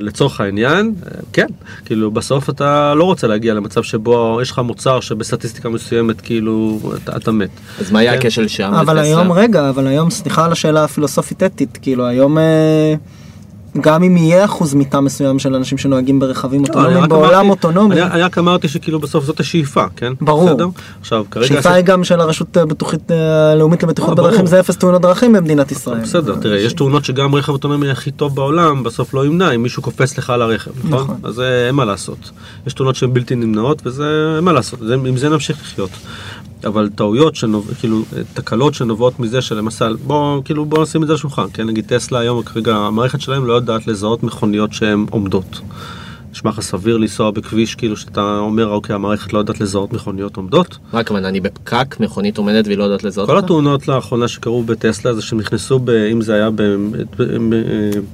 [0.00, 1.46] לצורך העניין, אה, כן,
[1.84, 7.16] כאילו בסוף אתה לא רוצה להגיע למצב שבו יש לך מוצר שבסטטיסטיקה מסוימת כאילו אתה,
[7.16, 7.50] אתה מת.
[7.80, 8.18] אז מה היה כן.
[8.18, 8.74] הכשל שם?
[8.74, 8.98] אבל?
[8.98, 12.94] היום, רגע, אבל היום, סליחה על השאלה הפילוסופית אתית, כאילו היום, אה,
[13.80, 18.22] גם אם יהיה אחוז מיתה מסוים של אנשים שנוהגים ברכבים לא, אוטונומיים בעולם אוטונומי, אני,
[18.22, 20.12] רק אמרתי שכאילו בסוף זאת השאיפה, כן?
[20.20, 20.50] ברור.
[20.50, 20.68] בסדר?
[21.00, 21.46] עכשיו כרגע...
[21.46, 24.28] השאיפה היא גם של הרשות הבטוחית אה, הלאומית לבטיחות ברור.
[24.28, 26.00] בדרכים זה אפס תאונות דרכים במדינת ישראל.
[26.00, 29.82] בסדר, תראה, יש תאונות שגם רכב אוטונומי הכי טוב בעולם, בסוף לא ימנע אם מישהו
[29.82, 31.04] קופץ לך על הרכב, נכון?
[31.04, 31.16] נכון.
[31.22, 32.30] אז אה, אין מה לעשות.
[32.66, 35.90] יש תאונות שהן בלתי נמנעות, וזה, אין מה לעשות, עם זה נמשיך לחיות.
[36.66, 37.70] אבל טעויות, שנוב...
[37.80, 41.66] כאילו, אה, תקלות שנובעות מזה שלמשל, בוא, כאילו, בוא נשים את זה על השולחן, כן?
[41.66, 45.60] נגיד טסלה היום, כרגע, המערכת שלהם לא יודעת לזהות מכוניות שהן עומדות.
[46.36, 50.78] נשמע לך סביר לנסוע בכביש, כאילו שאתה אומר, אוקיי, המערכת לא יודעת לזהות מכוניות עומדות?
[50.92, 53.38] מה הכוונה, אני בפקק, מכונית עומדת והיא לא יודעת לזהות כל?
[53.38, 56.50] התאונות לאחרונה שקרו בטסלה זה שהם נכנסו, ב, אם זה היה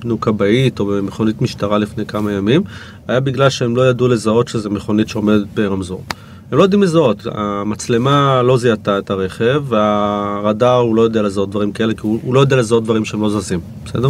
[0.03, 2.62] בנו כבאית או במכונית משטרה לפני כמה ימים,
[3.09, 6.05] היה בגלל שהם לא ידעו לזהות שזה מכונית שעומדת ברמזור.
[6.53, 11.73] הם לא יודעים לזהות, המצלמה לא זיהתה את הרכב והרדאר הוא לא יודע לזהות דברים
[11.73, 14.09] כאלה כי הוא, הוא לא יודע לזהות דברים שהם לא זזים, בסדר?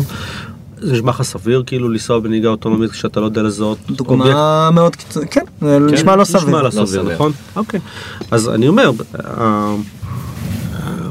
[0.79, 4.97] זה נשמע לך סביר כאילו לנסוע בנהיגה אוטונומית כשאתה לא יודע לזהות אובייקט דוגמה מאוד
[4.97, 6.57] קיצונית, כן, זה נשמע לא נשמע סביר.
[6.57, 7.15] לא לא סביר, סביר.
[7.15, 7.33] נכון?
[7.57, 7.81] אוקיי.
[8.31, 8.91] אז אני אומר,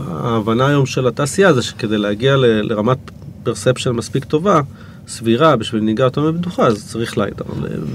[0.10, 2.98] ההבנה היום של התעשייה זה שכדי להגיע ל- לרמת
[3.44, 4.62] פרספשן מספיק טובה,
[5.08, 7.46] סבירה בשביל נהיגה אוטומטית בטוחה, אז צריך ליידר.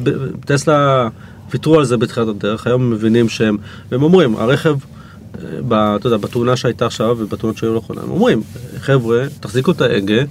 [0.03, 0.11] ב-
[0.45, 1.09] טסלה
[1.51, 3.57] ויתרו על זה בתחילת הדרך, היום הם מבינים שהם,
[3.91, 4.77] והם אומרים, הרכב,
[5.35, 8.43] אה, ב- אתה יודע, בתאונה שהייתה עכשיו ובתאונות שהיו לאחרונה, הם אומרים,
[8.81, 10.23] חבר'ה, תחזיקו את ההגה.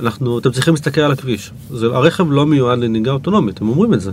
[0.00, 1.50] אנחנו, אתם צריכים להסתכל על הכביש.
[1.70, 4.10] זה, הרכב לא מיועד לנהיגה אוטונומית, הם אומרים את זה.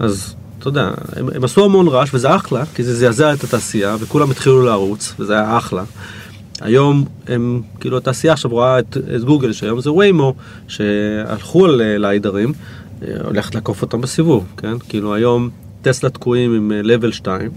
[0.00, 3.96] אז אתה יודע, הם, הם עשו המון רעש וזה אחלה, כי זה זעזע את התעשייה
[4.00, 5.84] וכולם התחילו לרוץ וזה היה אחלה.
[6.60, 10.34] היום הם, כאילו התעשייה עכשיו רואה את, את גוגל, שהיום זה ויימו,
[10.68, 12.52] שהלכו על אה, ליידרים,
[13.02, 14.78] אה, הולכת לעקוף אותם בסיבוב, כן?
[14.88, 15.50] כאילו היום
[15.88, 17.50] טסלה תקועים עם לבל 2,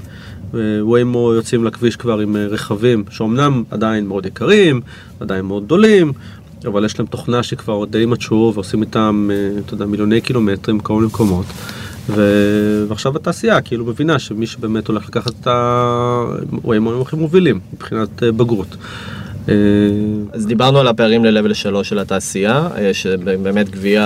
[0.81, 4.81] וויימו יוצאים לכביש כבר עם אה, רכבים שאומנם עדיין מאוד יקרים,
[5.19, 6.13] עדיין מאוד גדולים,
[6.65, 10.93] אבל יש להם תוכנה שכבר די מצ'ור ועושים איתם, אה, אתה יודע, מיליוני קילומטרים מכל
[10.93, 11.45] מיני מקומות.
[12.09, 12.21] ו...
[12.87, 16.25] ועכשיו התעשייה כאילו מבינה שמי שבאמת הולך לקחת את ה...
[16.63, 18.77] ויימו הם הכי מובילים מבחינת אה, בגרות.
[19.49, 19.53] אה,
[20.33, 24.01] אז דיברנו על הפערים ל-level 3 של התעשייה, אה, שבאמת גביע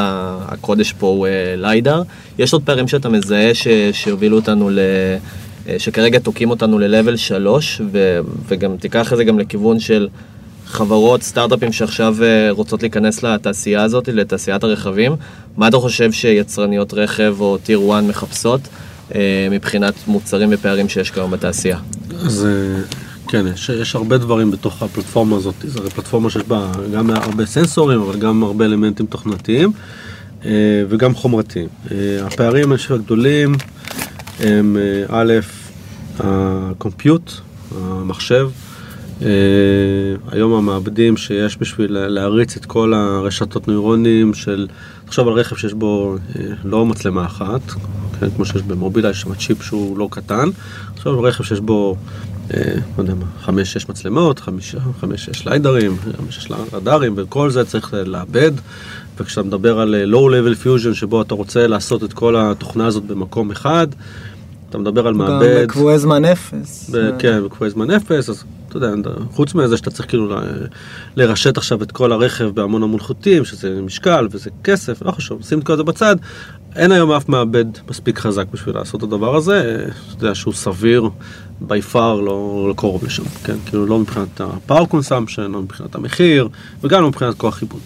[0.48, 2.02] הקודש פה הוא אה, ליידר.
[2.40, 4.80] יש עוד פערים שאתה מזהה ש- שהובילו אותנו ל...
[5.70, 8.20] אה, שכרגע תוקעים אותנו ל-level 3, ו...
[8.48, 10.08] וגם תיקח את זה גם לכיוון של
[10.66, 15.16] חברות, סטארט-אפים שעכשיו אה, רוצות להיכנס לתעשייה הזאת, לתעשיית הרכבים.
[15.58, 18.62] מה אתה חושב שיצרניות רכב או טיר 1 מחפשות
[19.16, 21.78] אה, מבחינת מוצרים ופערים שיש כיום בתעשייה?
[22.26, 22.82] אז אה,
[23.34, 25.56] כן, יש, יש הרבה דברים בתוך הפלטפורמה הזאת.
[25.64, 29.72] זו פלטפורמה שיש בה גם הרבה סנסורים, אבל גם הרבה אלמנטים תוכנתיים
[30.46, 30.52] אה,
[30.90, 31.68] וגם חומרתיים.
[31.92, 33.56] אה, הפערים אני הגדולים
[34.40, 35.34] הם אה, א',
[36.20, 37.32] הקומפיוט,
[37.82, 38.50] המחשב.
[40.32, 44.68] היום המעבדים שיש בשביל להריץ את כל הרשתות נוירונים של,
[45.06, 46.16] תחשוב על רכב שיש בו
[46.64, 47.62] לא מצלמה אחת,
[48.20, 50.50] כן, כמו שיש במובילאיי, יש שם צ'יפ שהוא לא קטן,
[50.96, 51.96] עכשיו רכב שיש בו,
[52.52, 52.58] לא
[52.98, 58.52] יודע מה, חמש-שש מצלמות, חמש-שש ליידרים, חמש-שש רדארים, וכל זה צריך לעבד,
[59.18, 63.04] וכשאתה מדבר על אה, low level fusion שבו אתה רוצה לעשות את כל התוכנה הזאת
[63.04, 63.88] במקום אחד,
[64.70, 65.64] אתה מדבר על מעבד.
[65.64, 66.90] בקבועי זמן אפס.
[66.94, 68.90] ב- כן, בקבועי זמן אפס, אז אתה יודע,
[69.32, 70.68] חוץ מזה שאתה צריך כאילו ל-
[71.16, 75.60] לרשת עכשיו את כל הרכב בהמון המון חוטים, שזה משקל וזה כסף, לא חשוב, שים
[75.60, 76.16] את כל זה בצד.
[76.76, 81.10] אין היום אף מעבד מספיק חזק בשביל לעשות את הדבר הזה, אתה יודע שהוא סביר,
[81.68, 83.56] by far לא, לא קרוב לשם, כן?
[83.66, 86.48] כאילו לא מבחינת ה-power consumption, לא מבחינת המחיר,
[86.84, 87.80] וגם לא מבחינת כוח חיבור.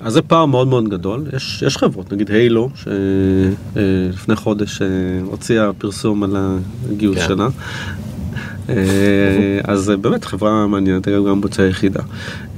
[0.00, 4.86] אז זה פער מאוד מאוד גדול, יש, יש חברות, נגיד הילו, שלפני חודש אה,
[5.24, 6.36] הוציאה פרסום על
[6.90, 7.24] הגיוס כן.
[7.28, 7.48] שלה.
[8.68, 12.00] אה, אז אה, באמת חברה מעניינת, אגב גם יוצאי יחידה.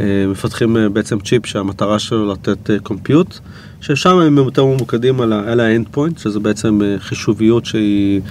[0.00, 3.38] אה, מפתחים אה, בעצם צ'יפ שהמטרה שלו לתת compute,
[3.80, 8.26] ששם הם יותר ממוקדים על ה end point, שזה בעצם אה, חישוביות שהיא אה,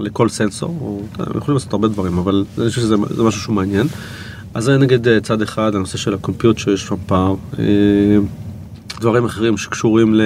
[0.00, 1.02] לכל סנסור, או,
[1.36, 3.86] יכולים לעשות הרבה דברים, אבל אני חושב שזה זה משהו שהוא מעניין.
[4.54, 7.34] אז זה נגיד אה, צד אחד, הנושא של ה compute שיש שם פער.
[7.58, 7.64] אה,
[9.00, 10.20] דברים אחרים שקשורים ל...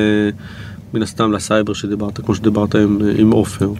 [0.94, 3.72] מן הסתם לסייבר שדיברת, כמו שדיברת עם, עם עופר,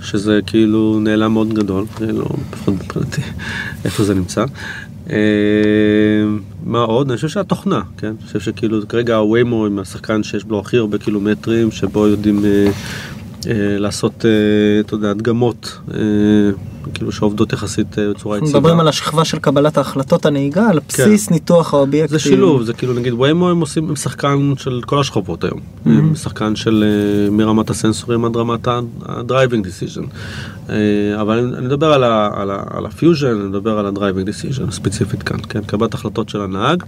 [0.00, 3.22] שזה כאילו נעלם מאוד גדול, לא, לפחות מבחינתי,
[3.84, 4.44] איפה זה נמצא.
[5.10, 5.16] אה,
[6.64, 7.08] מה עוד?
[7.08, 8.06] אני חושב שהתוכנה, כן?
[8.06, 12.50] אני חושב שכאילו כרגע הוויימו עם השחקן שיש בו הכי הרבה קילומטרים, שבו יודעים אה,
[12.50, 12.70] אה,
[13.78, 14.30] לעשות, אה,
[14.80, 15.98] אתה יודע, הדגמות, אה,
[16.94, 18.60] כאילו שעובדות יחסית אה, בצורה אנחנו יציבה.
[18.60, 22.08] מדברים על השכבה של קבלת ההחלטות הנהיגה על בסיס ניתוח האובייקטים.
[22.08, 22.12] כן.
[22.12, 25.60] זה שילוב, זה כאילו נגיד ויימו הם עושים, הם שחקן של כל השכבות היום.
[25.86, 30.04] הם שחקן של אה, מרמת הסנסורים עד רמת ה-driving decision.
[30.70, 30.76] אה,
[31.20, 35.22] אבל אני מדבר על ה- על ה- על הפיוז'ן, אני מדבר על ה-driving decision ספציפית
[35.22, 36.82] כאן, כן, קבלת החלטות של הנהג.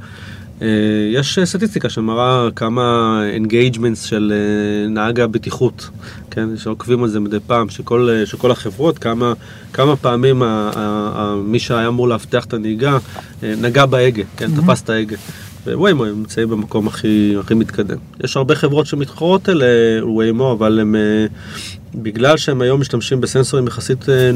[0.63, 0.69] אה,
[1.11, 5.91] יש סטטיסטיקה שמראה כמה engagements של אה, נהג הבטיחות,
[6.31, 9.33] כן, שעוקבים על זה מדי פעם, שכל, אה, שכל החברות, כמה,
[9.73, 12.99] כמה פעמים ה, ה, ה, מי שהיה אמור לאבטח את הנהיגה
[13.43, 15.17] נגע בהגה, כן, תפס את ההגה.
[15.67, 17.99] וויימו הם נמצאים במקום הכי, הכי מתקדם.
[18.25, 20.97] יש הרבה חברות שמתחרות אל אה, ויימו, אבל הם,
[21.95, 24.31] בגלל שהם היום משתמשים בסנסורים יחסית אה,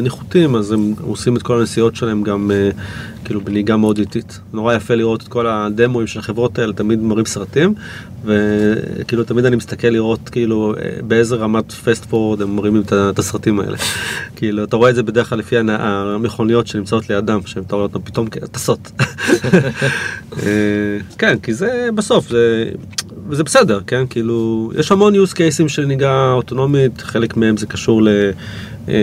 [0.00, 2.70] ניחותיים, אז הם עושים את כל הנסיעות שלהם גם אה,
[3.24, 4.40] כאילו בנהיגה מאוד איטית.
[4.52, 7.74] נורא יפה לראות את כל הדמוים של החברות האלה, תמיד מראים סרטים,
[8.24, 13.18] וכאילו תמיד אני מסתכל לראות כאילו אה, באיזה רמת פסט פורד הם מראים את את
[13.18, 13.76] הסרטים האלה.
[14.36, 18.28] כאילו, אתה רואה את זה בדרך כלל לפי המכוניות שנמצאות לידם, שאתה רואה אותן פתאום
[18.28, 18.92] כטסות.
[20.42, 22.70] אה, כן, כי זה בסוף, זה,
[23.30, 24.04] זה בסדר, כן?
[24.10, 28.08] כאילו, יש המון use cases של נהיגה אוטונומית, חלק מהם זה קשור ל...
[28.88, 28.94] אה,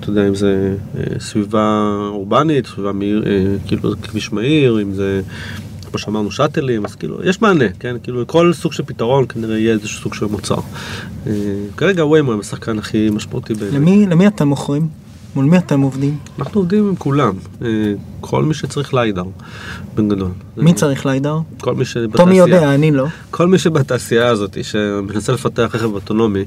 [0.00, 5.20] אתה יודע, אם זה אה, סביבה אורבנית, סביבה מהיר, אה, כאילו כביש מהיר, אם זה,
[5.90, 7.96] כמו שאמרנו, שאטלים, אז כאילו, יש מענה, כן?
[8.02, 10.58] כאילו, לכל סוג של פתרון כנראה יהיה איזשהו סוג של מוצר.
[11.26, 11.32] אה,
[11.76, 13.52] כרגע ויימו הם השחקן הכי משמעותי.
[13.72, 14.88] למי, למי אתם מוכרים?
[15.34, 16.16] מול מי אתם עובדים?
[16.38, 17.68] אנחנו עובדים עם כולם, אה,
[18.20, 19.24] כל מי שצריך ליידר,
[19.94, 20.30] בגדול.
[20.56, 21.38] מי צריך ליידר?
[21.60, 22.26] כל מי שבתעשייה.
[22.26, 23.06] טומי יודע, אני לא.
[23.30, 26.44] כל מי שבתעשייה הזאת שמנסה לפתח רכב אוטונומי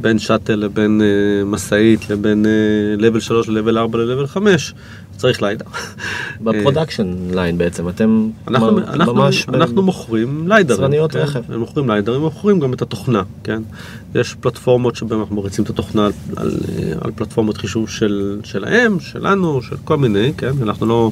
[0.00, 2.46] בין shuttle לבין אה, משאית לבין
[2.98, 4.74] level 3 ל level 4 ל level 5
[5.16, 5.64] צריך ליידר.
[6.44, 11.18] ב production line בעצם, אתם אנחנו, מ- אנחנו, ממש אנחנו מוכרים ליידרים, יצרניות כן?
[11.18, 11.52] רכב.
[11.52, 13.62] הם מוכרים ליידרים, הם מוכרים גם את התוכנה, כן?
[14.14, 16.50] יש פלטפורמות שבהן אנחנו מריצים את התוכנה על, על,
[17.00, 20.52] על פלטפורמות חישוב של, שלהם, שלנו, של כל מיני, כן?
[20.62, 21.10] אנחנו לא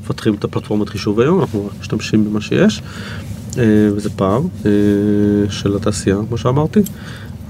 [0.00, 2.82] מפתחים את הפלטפורמות חישוב היום, אנחנו משתמשים במה שיש,
[3.58, 3.62] אה,
[3.96, 4.70] וזה פער אה,
[5.50, 6.80] של התעשייה, כמו שאמרתי,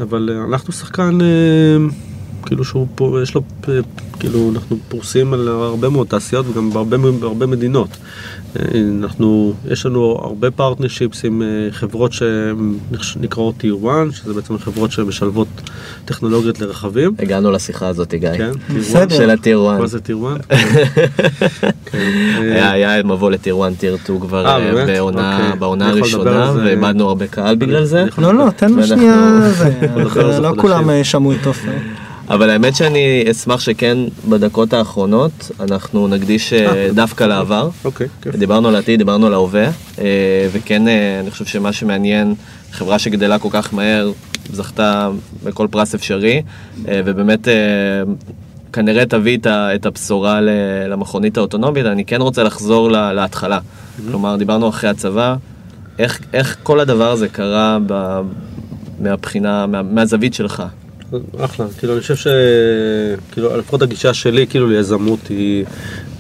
[0.01, 1.19] אבל אה, אנחנו שחקן...
[2.47, 3.81] כאילו שהוא פה, יש לו, אה,
[4.21, 7.89] כאילו אנחנו פרוסים על הרבה מאוד תעשיות וגם בהרבה, בהרבה מדינות.
[8.57, 8.65] אה,
[9.03, 12.13] אנחנו, יש לנו הרבה partnerships עם אה, חברות
[13.03, 15.49] שנקראות Tier 1, שזה בעצם חברות שמשלבות
[16.05, 17.15] טכנולוגיות לרכבים.
[17.19, 18.31] הגענו לשיחה הזאת, גיא.
[18.37, 18.75] כן, Tier 1.
[18.79, 19.17] בסדר.
[19.17, 19.81] של הטיר 1.
[19.81, 20.55] מה זה Tier 1?
[21.87, 21.99] כן,
[22.43, 24.59] אה, היה, היה מבוא לטיר 1, טיר 2 כבר?
[25.59, 26.01] בעונה, אוקיי.
[26.01, 28.05] הראשונה, ואיבדנו הרבה קהל בגלל זה.
[28.19, 29.41] לא, לא, תן לו שנייה,
[30.43, 30.53] לא.
[30.61, 31.73] כולם שמעו את עופר.
[32.29, 33.99] אבל האמת שאני אשמח שכן
[34.29, 37.69] בדקות האחרונות אנחנו נקדיש אה, דווקא לעבר.
[37.85, 38.37] אוקיי, כיף.
[38.37, 39.65] דיברנו על העתיד, דיברנו על ההווה,
[39.99, 40.05] אה,
[40.53, 42.35] וכן אה, אני חושב שמה שמעניין,
[42.73, 44.13] חברה שגדלה כל כך מהר,
[44.53, 45.11] זכתה
[45.45, 46.43] בכל פרס אפשרי,
[46.89, 47.53] אה, ובאמת אה,
[48.73, 50.41] כנראה תביא את הבשורה
[50.89, 53.59] למכונית האוטונומית, אני כן רוצה לחזור לה- להתחלה.
[54.09, 55.37] כלומר, דיברנו אחרי הצבא,
[55.99, 58.21] איך, איך כל הדבר הזה קרה ב,
[59.01, 60.63] מהבחינה, מה, מהזווית שלך.
[61.39, 62.27] אחלה, כאילו אני חושב ש...
[63.33, 65.65] כאילו לפחות הגישה שלי כאילו ליזמות היא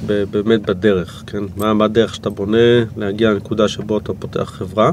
[0.07, 1.45] באמת בדרך, כן?
[1.57, 2.59] מה, מה הדרך שאתה בונה
[2.97, 4.91] להגיע לנקודה שבו אתה פותח חברה.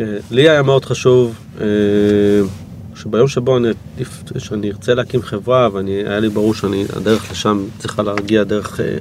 [0.00, 1.66] אה, לי היה מאוד חשוב אה,
[2.94, 3.68] שביום שבו אני,
[4.38, 8.96] שאני ארצה להקים חברה והיה לי ברור שאני, הדרך לשם צריכה להגיע דרך אה,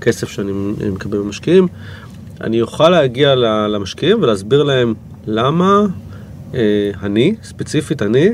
[0.00, 0.52] כסף שאני
[0.92, 1.68] מקבל ממשקיעים,
[2.40, 3.34] אני אוכל להגיע
[3.68, 4.94] למשקיעים ולהסביר להם
[5.26, 5.86] למה
[7.02, 8.28] אני, ספציפית אני,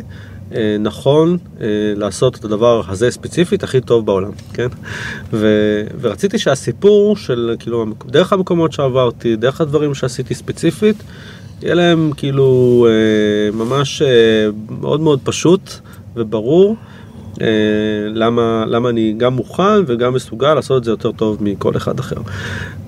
[0.80, 4.68] נכון אה, לעשות את הדבר הזה ספציפית הכי טוב בעולם, כן?
[5.32, 5.46] ו,
[6.00, 10.96] ורציתי שהסיפור של, כאילו, דרך המקומות שעברתי, דרך הדברים שעשיתי ספציפית,
[11.62, 14.09] יהיה להם כאילו אה, ממש אה,
[14.80, 15.70] מאוד מאוד פשוט
[16.16, 16.76] וברור.
[17.40, 17.46] אה,
[18.14, 22.16] למה, למה אני גם מוכן וגם מסוגל לעשות את זה יותר טוב מכל אחד אחר.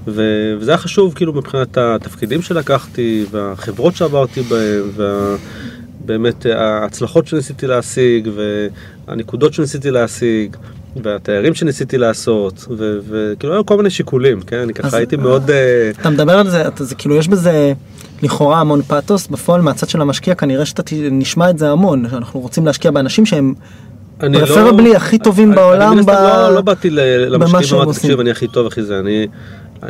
[0.06, 0.22] ו,
[0.58, 4.82] וזה היה חשוב כאילו מבחינת התפקידים שלקחתי והחברות שעברתי בהן
[6.06, 8.28] ובאמת ההצלחות שניסיתי להשיג
[9.08, 10.56] והנקודות שניסיתי להשיג
[11.02, 12.66] והתיירים שניסיתי לעשות,
[13.08, 14.56] וכאילו היו כל מיני שיקולים, כן?
[14.56, 15.50] אני ככה הייתי מאוד...
[15.50, 17.72] אה, אתה מדבר על זה, אתה, זה כאילו יש בזה
[18.22, 22.66] לכאורה המון פאתוס, בפועל מהצד של המשקיע כנראה שאתה נשמע את זה המון, אנחנו רוצים
[22.66, 23.54] להשקיע באנשים שהם
[24.22, 27.98] אני לא- פרפרבלי הכי טובים אני- בעולם אני ב- לא, לא באתי למשקיעים ואמרתי.
[28.00, 29.26] תקשיב, אני הכי טוב, הכי זה, אני...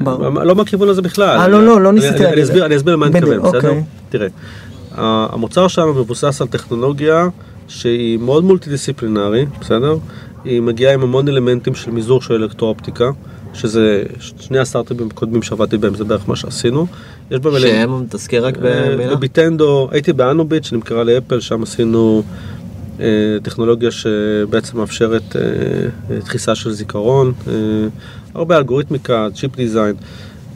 [0.01, 0.27] ברור.
[0.41, 1.39] אני לא מהכיוון הזה בכלל.
[1.39, 2.43] אה, לא, לא, לא ניסיתי להגיד אני.
[2.77, 3.57] אסביר- למה אני מתכוון, בסדר?
[3.57, 3.83] אוקיי.
[4.09, 4.27] תראה,
[4.97, 7.29] המוצר שלנו מבוסס על טכנולוגיה
[7.69, 9.97] שהיא מאוד מולטי דיסציפלינרי, בסדר?
[10.45, 13.11] היא מגיעה עם המון אלמנטים של מזעור של אלקטרואופטיקה,
[13.55, 14.03] שזה
[14.41, 16.87] שני הסטארט-אפים הקודמים שעבדתי בהם, זה בערך מה שעשינו.
[17.31, 18.61] יש בהם אלמנט- שהם, תזכיר רק אה,
[18.93, 19.17] במילה.
[19.17, 22.23] בביטנדו, הייתי באנוביט שנמכרה לאפל, שם עשינו
[23.01, 23.07] אה,
[23.43, 25.41] טכנולוגיה שבעצם מאפשרת אה,
[26.19, 27.33] דחיסה של זיכרון,
[28.35, 29.95] הרבה אלגוריתמיקה, chip design.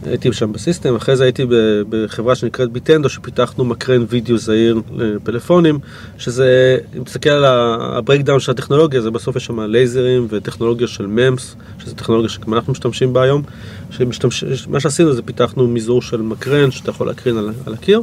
[0.07, 1.46] הייתי שם ב system, אחרי זה הייתי
[1.88, 5.78] בחברה שנקראת bTendo, שפיתחנו מקרן וידאו זעיר לפלאפונים,
[6.18, 11.07] שזה, אם תסתכל על ה breakdown של הטכנולוגיה, זה בסוף יש שם לייזרים וטכנולוגיה של
[11.07, 13.42] MEMS, שזו טכנולוגיה שגם אנחנו משתמשים בה היום.
[13.90, 18.03] שמשתמש, מה שעשינו זה פיתחנו מזעור של מקרן שאתה יכול להקרין על, על הקיר.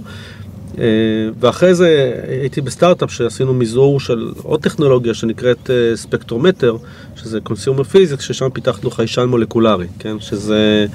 [0.80, 0.84] אה,
[1.40, 6.78] ואחרי זה הייתי בסטארט-אפ שעשינו מזעור של עוד טכנולוגיה שנקראת אה, ספקטרומטר,
[7.16, 10.20] שזה Consumer Physics, ששם פיתחנו חיישן מולקולרי, כן?
[10.20, 10.86] שזה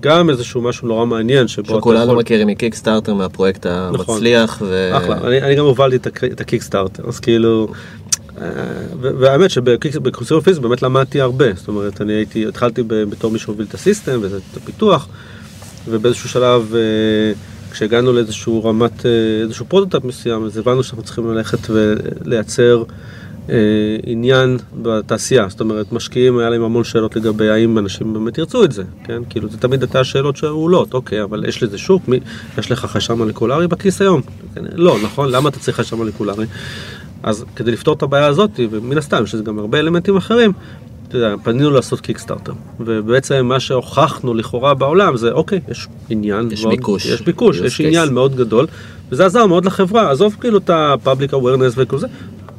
[0.00, 2.18] גם איזשהו משהו נורא מעניין, שבו אתה שכולנו יכול...
[2.18, 4.14] מכירים מ Kickstarter מהפרויקט נכון.
[4.14, 4.62] המצליח.
[4.66, 7.68] ו- אחלה, אני, אני גם הובלתי את, הק- את ה Kickstarter, אז כאילו,
[8.40, 8.46] אה,
[9.00, 13.66] והאמת שב Consumer Physics באמת למדתי הרבה, זאת אומרת, אני הייתי, התחלתי בתור מי שהוביל
[13.68, 15.08] את ה system ואת הפיתוח,
[15.88, 16.80] ובאיזשהו שלב, אה,
[17.70, 19.10] כשהגענו לאיזשהו רמת, אה,
[19.42, 22.82] איזשהו prototype מסוים, אז הבנו שאנחנו צריכים ללכת ולייצר
[24.06, 28.72] עניין בתעשייה, זאת אומרת, משקיעים, היה להם המון שאלות לגבי האם אנשים באמת ירצו את
[28.72, 29.22] זה, כן?
[29.30, 32.20] כאילו, זה תמיד הייתה שאלות שעולות, אוקיי, אבל יש לזה שוק, מי,
[32.58, 34.20] יש לך חיישן מולקולרי בכיס היום?
[34.54, 35.30] כן, לא, נכון?
[35.30, 36.46] למה אתה צריך חיישן מולקולרי?
[37.22, 40.52] אז כדי לפתור את הבעיה הזאת, ומן הסתם, יש לזה גם הרבה אלמנטים אחרים,
[41.08, 46.62] אתה יודע, פנינו לעשות קיקסטארטר, ובעצם מה שהוכחנו לכאורה בעולם זה אוקיי, יש עניין, יש
[46.62, 47.06] מאוד, ביקוש.
[47.06, 47.84] יש ביקוש, יש case.
[47.84, 48.66] עניין מאוד גדול,
[49.10, 52.06] וזה עזר מאוד לחברה, עזוב כאילו את ה-public awareness וכל זה,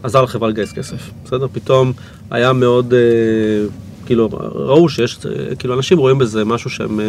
[0.03, 1.47] עזר לחברה לגייס כסף, בסדר?
[1.51, 1.93] פתאום
[2.31, 2.99] היה מאוד, אה,
[4.05, 6.99] כאילו, ראו שיש, אה, כאילו, אנשים רואים בזה משהו שהם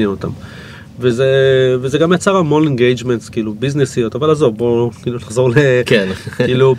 [0.00, 0.30] אה, אותם.
[1.00, 1.26] וזה,
[1.80, 5.54] וזה גם יצר המון engagements, כאילו ביזנסיות, אבל עזוב, בואו כאילו נחזור ל...
[5.86, 6.08] כן.
[6.36, 6.74] כאילו,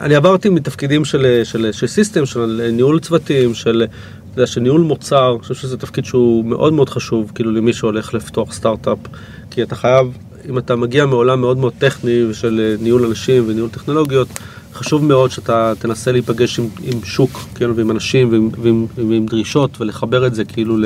[0.00, 3.86] אני עברתי מתפקידים של, של, של system, של ניהול צוותים, של,
[4.30, 7.72] אתה יודע, של ניהול מוצר, אני חושב שזה תפקיד שהוא מאוד מאוד חשוב, כאילו למי
[7.72, 8.98] שהולך לפתוח סטארט-אפ,
[9.50, 10.18] כי אתה חייב,
[10.48, 14.28] אם אתה מגיע מעולם מאוד מאוד טכני של ניהול אנשים וניהול טכנולוגיות,
[14.74, 19.26] חשוב מאוד שאתה תנסה להיפגש עם, עם שוק, כן, ועם אנשים ועם, ועם, ועם, ועם
[19.26, 20.84] דרישות ולחבר את זה כאילו ל...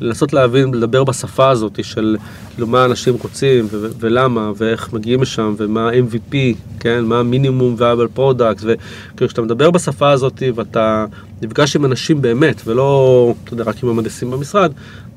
[0.00, 2.16] לנסות להבין, לדבר בשפה הזאת של
[2.54, 6.34] כאילו מה אנשים רוצים ו- ולמה ואיך מגיעים לשם ומה ה-MVP,
[6.80, 11.04] כן, מה המינימום viable products וכאילו כשאתה מדבר בשפה הזאת ואתה
[11.42, 14.72] נפגש עם אנשים באמת ולא, אתה יודע, רק עם המהנדסים במשרד,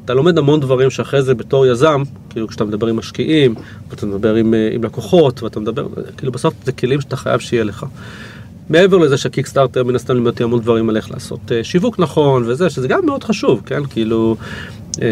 [0.05, 3.55] אתה לומד המון דברים שאחרי זה בתור יזם, כאילו כשאתה מדבר עם משקיעים
[3.89, 5.87] ואתה מדבר עם, אה, עם לקוחות ואתה מדבר,
[6.17, 7.85] כאילו בסוף זה כלים שאתה חייב שיהיה לך.
[8.69, 12.43] מעבר לזה שהקיקסטארטר מן הסתם לימד אותי המון דברים על איך לעשות אה, שיווק נכון
[12.47, 13.85] וזה, שזה גם מאוד חשוב, כן?
[13.85, 14.35] כאילו,
[15.01, 15.07] אה,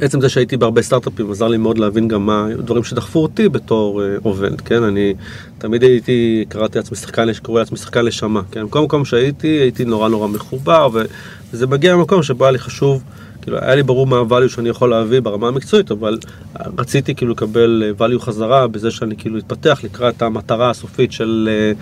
[0.00, 4.02] עצם זה שהייתי בהרבה סטארט-אפים עזר לי מאוד להבין גם מה דברים שדחפו אותי בתור
[4.02, 4.82] אה, עובד, כן?
[4.82, 5.14] אני
[5.58, 8.68] תמיד הייתי, קראתי לעצמי שחקן, קורא לעצמי שחקן לשמה, כן?
[8.70, 10.88] כל מקום שהייתי, הייתי נורא נורא מחובר,
[11.52, 13.02] וזה מגיע ממקום שבו היה לי חשוב.
[13.46, 16.18] כאילו, היה לי ברור מה ה-value שאני יכול להביא ברמה המקצועית, אבל
[16.78, 21.72] רציתי כאילו לקבל אה, value חזרה בזה שאני כאילו אתפתח לקראת המטרה הסופית של אה,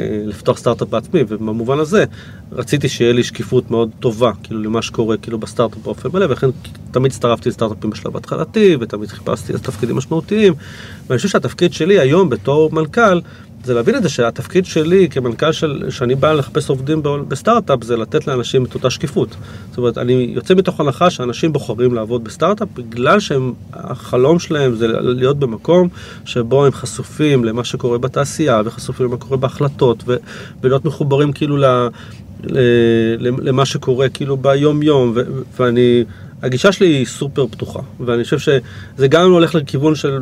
[0.00, 2.04] אה, לפתוח סטארט-אפ בעצמי, ובמובן הזה
[2.52, 6.48] רציתי שיהיה לי שקיפות מאוד טובה, כאילו למה שקורה כאילו בסטארט-אפ באופן מלא, ולכן
[6.90, 10.54] תמיד הצטרפתי לסטארט-אפים בשלב התחלתי, ותמיד חיפשתי תפקידים משמעותיים,
[11.06, 13.20] ואני חושב שהתפקיד שלי היום בתור מנכ"ל,
[13.64, 18.26] זה להבין את זה שהתפקיד שלי כמנכ"ל של, שאני בא לחפש עובדים בסטארט-אפ זה לתת
[18.26, 19.36] לאנשים את אותה שקיפות.
[19.68, 25.38] זאת אומרת, אני יוצא מתוך הנחה שאנשים בוחרים לעבוד בסטארט-אפ בגלל שהחלום שלהם זה להיות
[25.38, 25.88] במקום
[26.24, 30.16] שבו הם חשופים למה שקורה בתעשייה וחשופים למה קורה בהחלטות ו-
[30.62, 31.64] ולהיות מחוברים כאילו ל...
[32.44, 35.22] ל- למה שקורה כאילו ביום יום ו-
[35.58, 36.04] ואני
[36.42, 40.18] הגישה שלי היא סופר פתוחה ואני חושב שזה גם הולך לכיוון של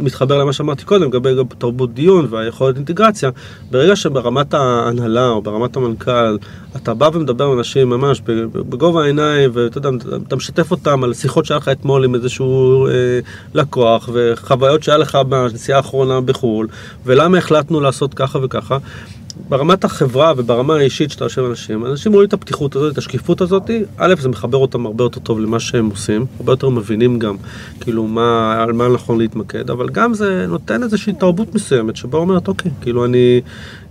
[0.00, 3.30] מתחבר למה שאמרתי קודם לגבי תרבות דיון והיכולת אינטגרציה
[3.70, 6.38] ברגע שברמת ההנהלה או ברמת המנכ"ל
[6.76, 8.20] אתה בא ומדבר עם אנשים ממש
[8.52, 9.90] בגובה העיניים ואתה יודע
[10.28, 12.92] אתה משתף אותם על שיחות שהיה לך אתמול עם איזשהו אה,
[13.54, 16.68] לקוח וחוויות שהיה לך בנסיעה האחרונה בחו"ל
[17.04, 18.78] ולמה החלטנו לעשות ככה וככה
[19.48, 23.40] ברמת החברה וברמה האישית שאתה יושב עם אנשים, אנשים רואים את הפתיחות הזאת, את השקיפות
[23.40, 27.36] הזאת, א', זה מחבר אותם הרבה יותר טוב למה שהם עושים, הרבה יותר מבינים גם,
[27.80, 32.48] כאילו, מה, על מה נכון להתמקד, אבל גם זה נותן איזושהי תרבות מסוימת, שבה אומרת,
[32.48, 33.40] אוקיי, כאילו, אני,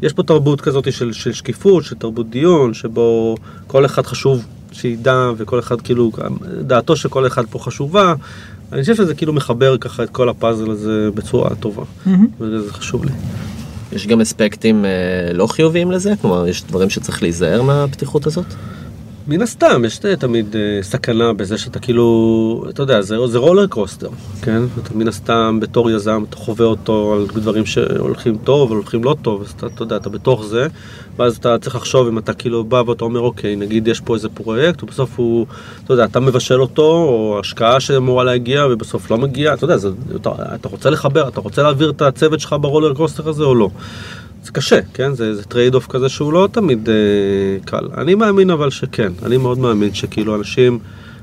[0.02, 3.36] יש פה תרבות כזאת של, של שקיפות, של תרבות דיון, שבו
[3.68, 6.12] כל אחד חשוב שידע, וכל אחד, כאילו,
[6.62, 8.14] דעתו של כל אחד פה חשובה.
[8.72, 11.84] אני חושב שזה כאילו מחבר ככה את כל הפאזל הזה בצורה טובה,
[12.40, 13.12] וזה חשוב לי.
[13.92, 16.14] יש גם אספקטים אה, לא חיוביים לזה?
[16.22, 18.46] כלומר, יש דברים שצריך להיזהר מהפתיחות הזאת?
[19.30, 24.10] מן הסתם, יש תמיד אה, סכנה בזה שאתה כאילו, אתה יודע, זה, זה רולר קוסטר,
[24.42, 24.62] כן?
[24.84, 29.42] אתה מן הסתם בתור יזם, אתה חווה אותו על דברים שהולכים טוב, הולכים לא טוב,
[29.42, 30.68] אז אתה, אתה יודע, אתה בתוך זה,
[31.18, 34.30] ואז אתה צריך לחשוב אם אתה כאילו בא ואתה אומר, אוקיי, נגיד יש פה איזה
[34.30, 35.46] פרויקט, ובסוף הוא,
[35.84, 39.90] אתה יודע, אתה מבשל אותו, או השקעה שאמורה להגיע, ובסוף לא מגיע, אתה יודע, זה,
[40.16, 43.56] אתה, אתה רוצה לחבר, אתה רוצה להעביר את הצוות שלך ב roller coaster הזה או
[43.56, 43.70] לא.
[44.44, 45.14] זה קשה, כן?
[45.14, 46.94] זה, זה trade off כזה שהוא לא תמיד אה,
[47.66, 47.88] קל.
[47.98, 50.80] אני מאמין אבל שכן, אני מאוד מאמין שכאילו אנשים,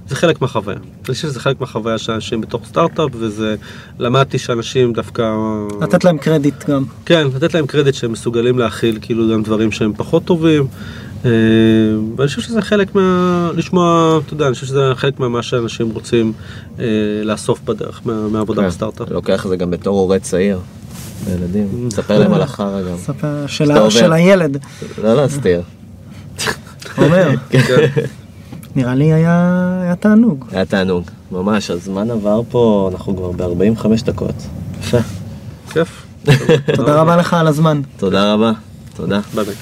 [0.09, 0.77] זה חלק מהחוויה.
[0.77, 3.57] אני חושב שזה חלק מהחוויה של אנשים בתוך סטארט-אפ, וזה,
[3.99, 5.35] למדתי שאנשים דווקא...
[5.81, 6.85] לתת להם קרדיט גם.
[7.07, 10.67] כן, לתת להם קרדיט שהם מסוגלים להכיל כאילו גם דברים שהם פחות טובים.
[11.25, 11.31] אה,
[12.17, 13.51] ואני חושב שזה חלק מה...
[13.55, 16.33] לשמוע, אתה יודע, אני חושב שזה חלק ממה שאנשים רוצים
[16.79, 16.85] אה,
[17.25, 18.69] לאסוף בדרך מה, מהעבודה כן.
[18.69, 19.11] בסטארט-אפ.
[19.11, 20.59] לוקח את זה גם בתור הורה צעיר.
[21.27, 22.97] לילדים, ספר להם על החרא גם.
[22.97, 24.59] ספר של, הילד.
[25.03, 25.63] לא להסתיר.
[26.99, 27.61] אומר, כן.
[28.77, 30.45] נראה לי היה, היה תענוג.
[30.53, 34.35] היה תענוג, ממש, הזמן עבר פה, אנחנו כבר ב-45 דקות.
[34.81, 34.99] יפה.
[35.73, 36.07] כיף.
[36.75, 37.81] תודה רבה לך על הזמן.
[37.97, 38.53] תודה רבה.
[38.97, 39.21] תודה.
[39.35, 39.55] ביי ביי.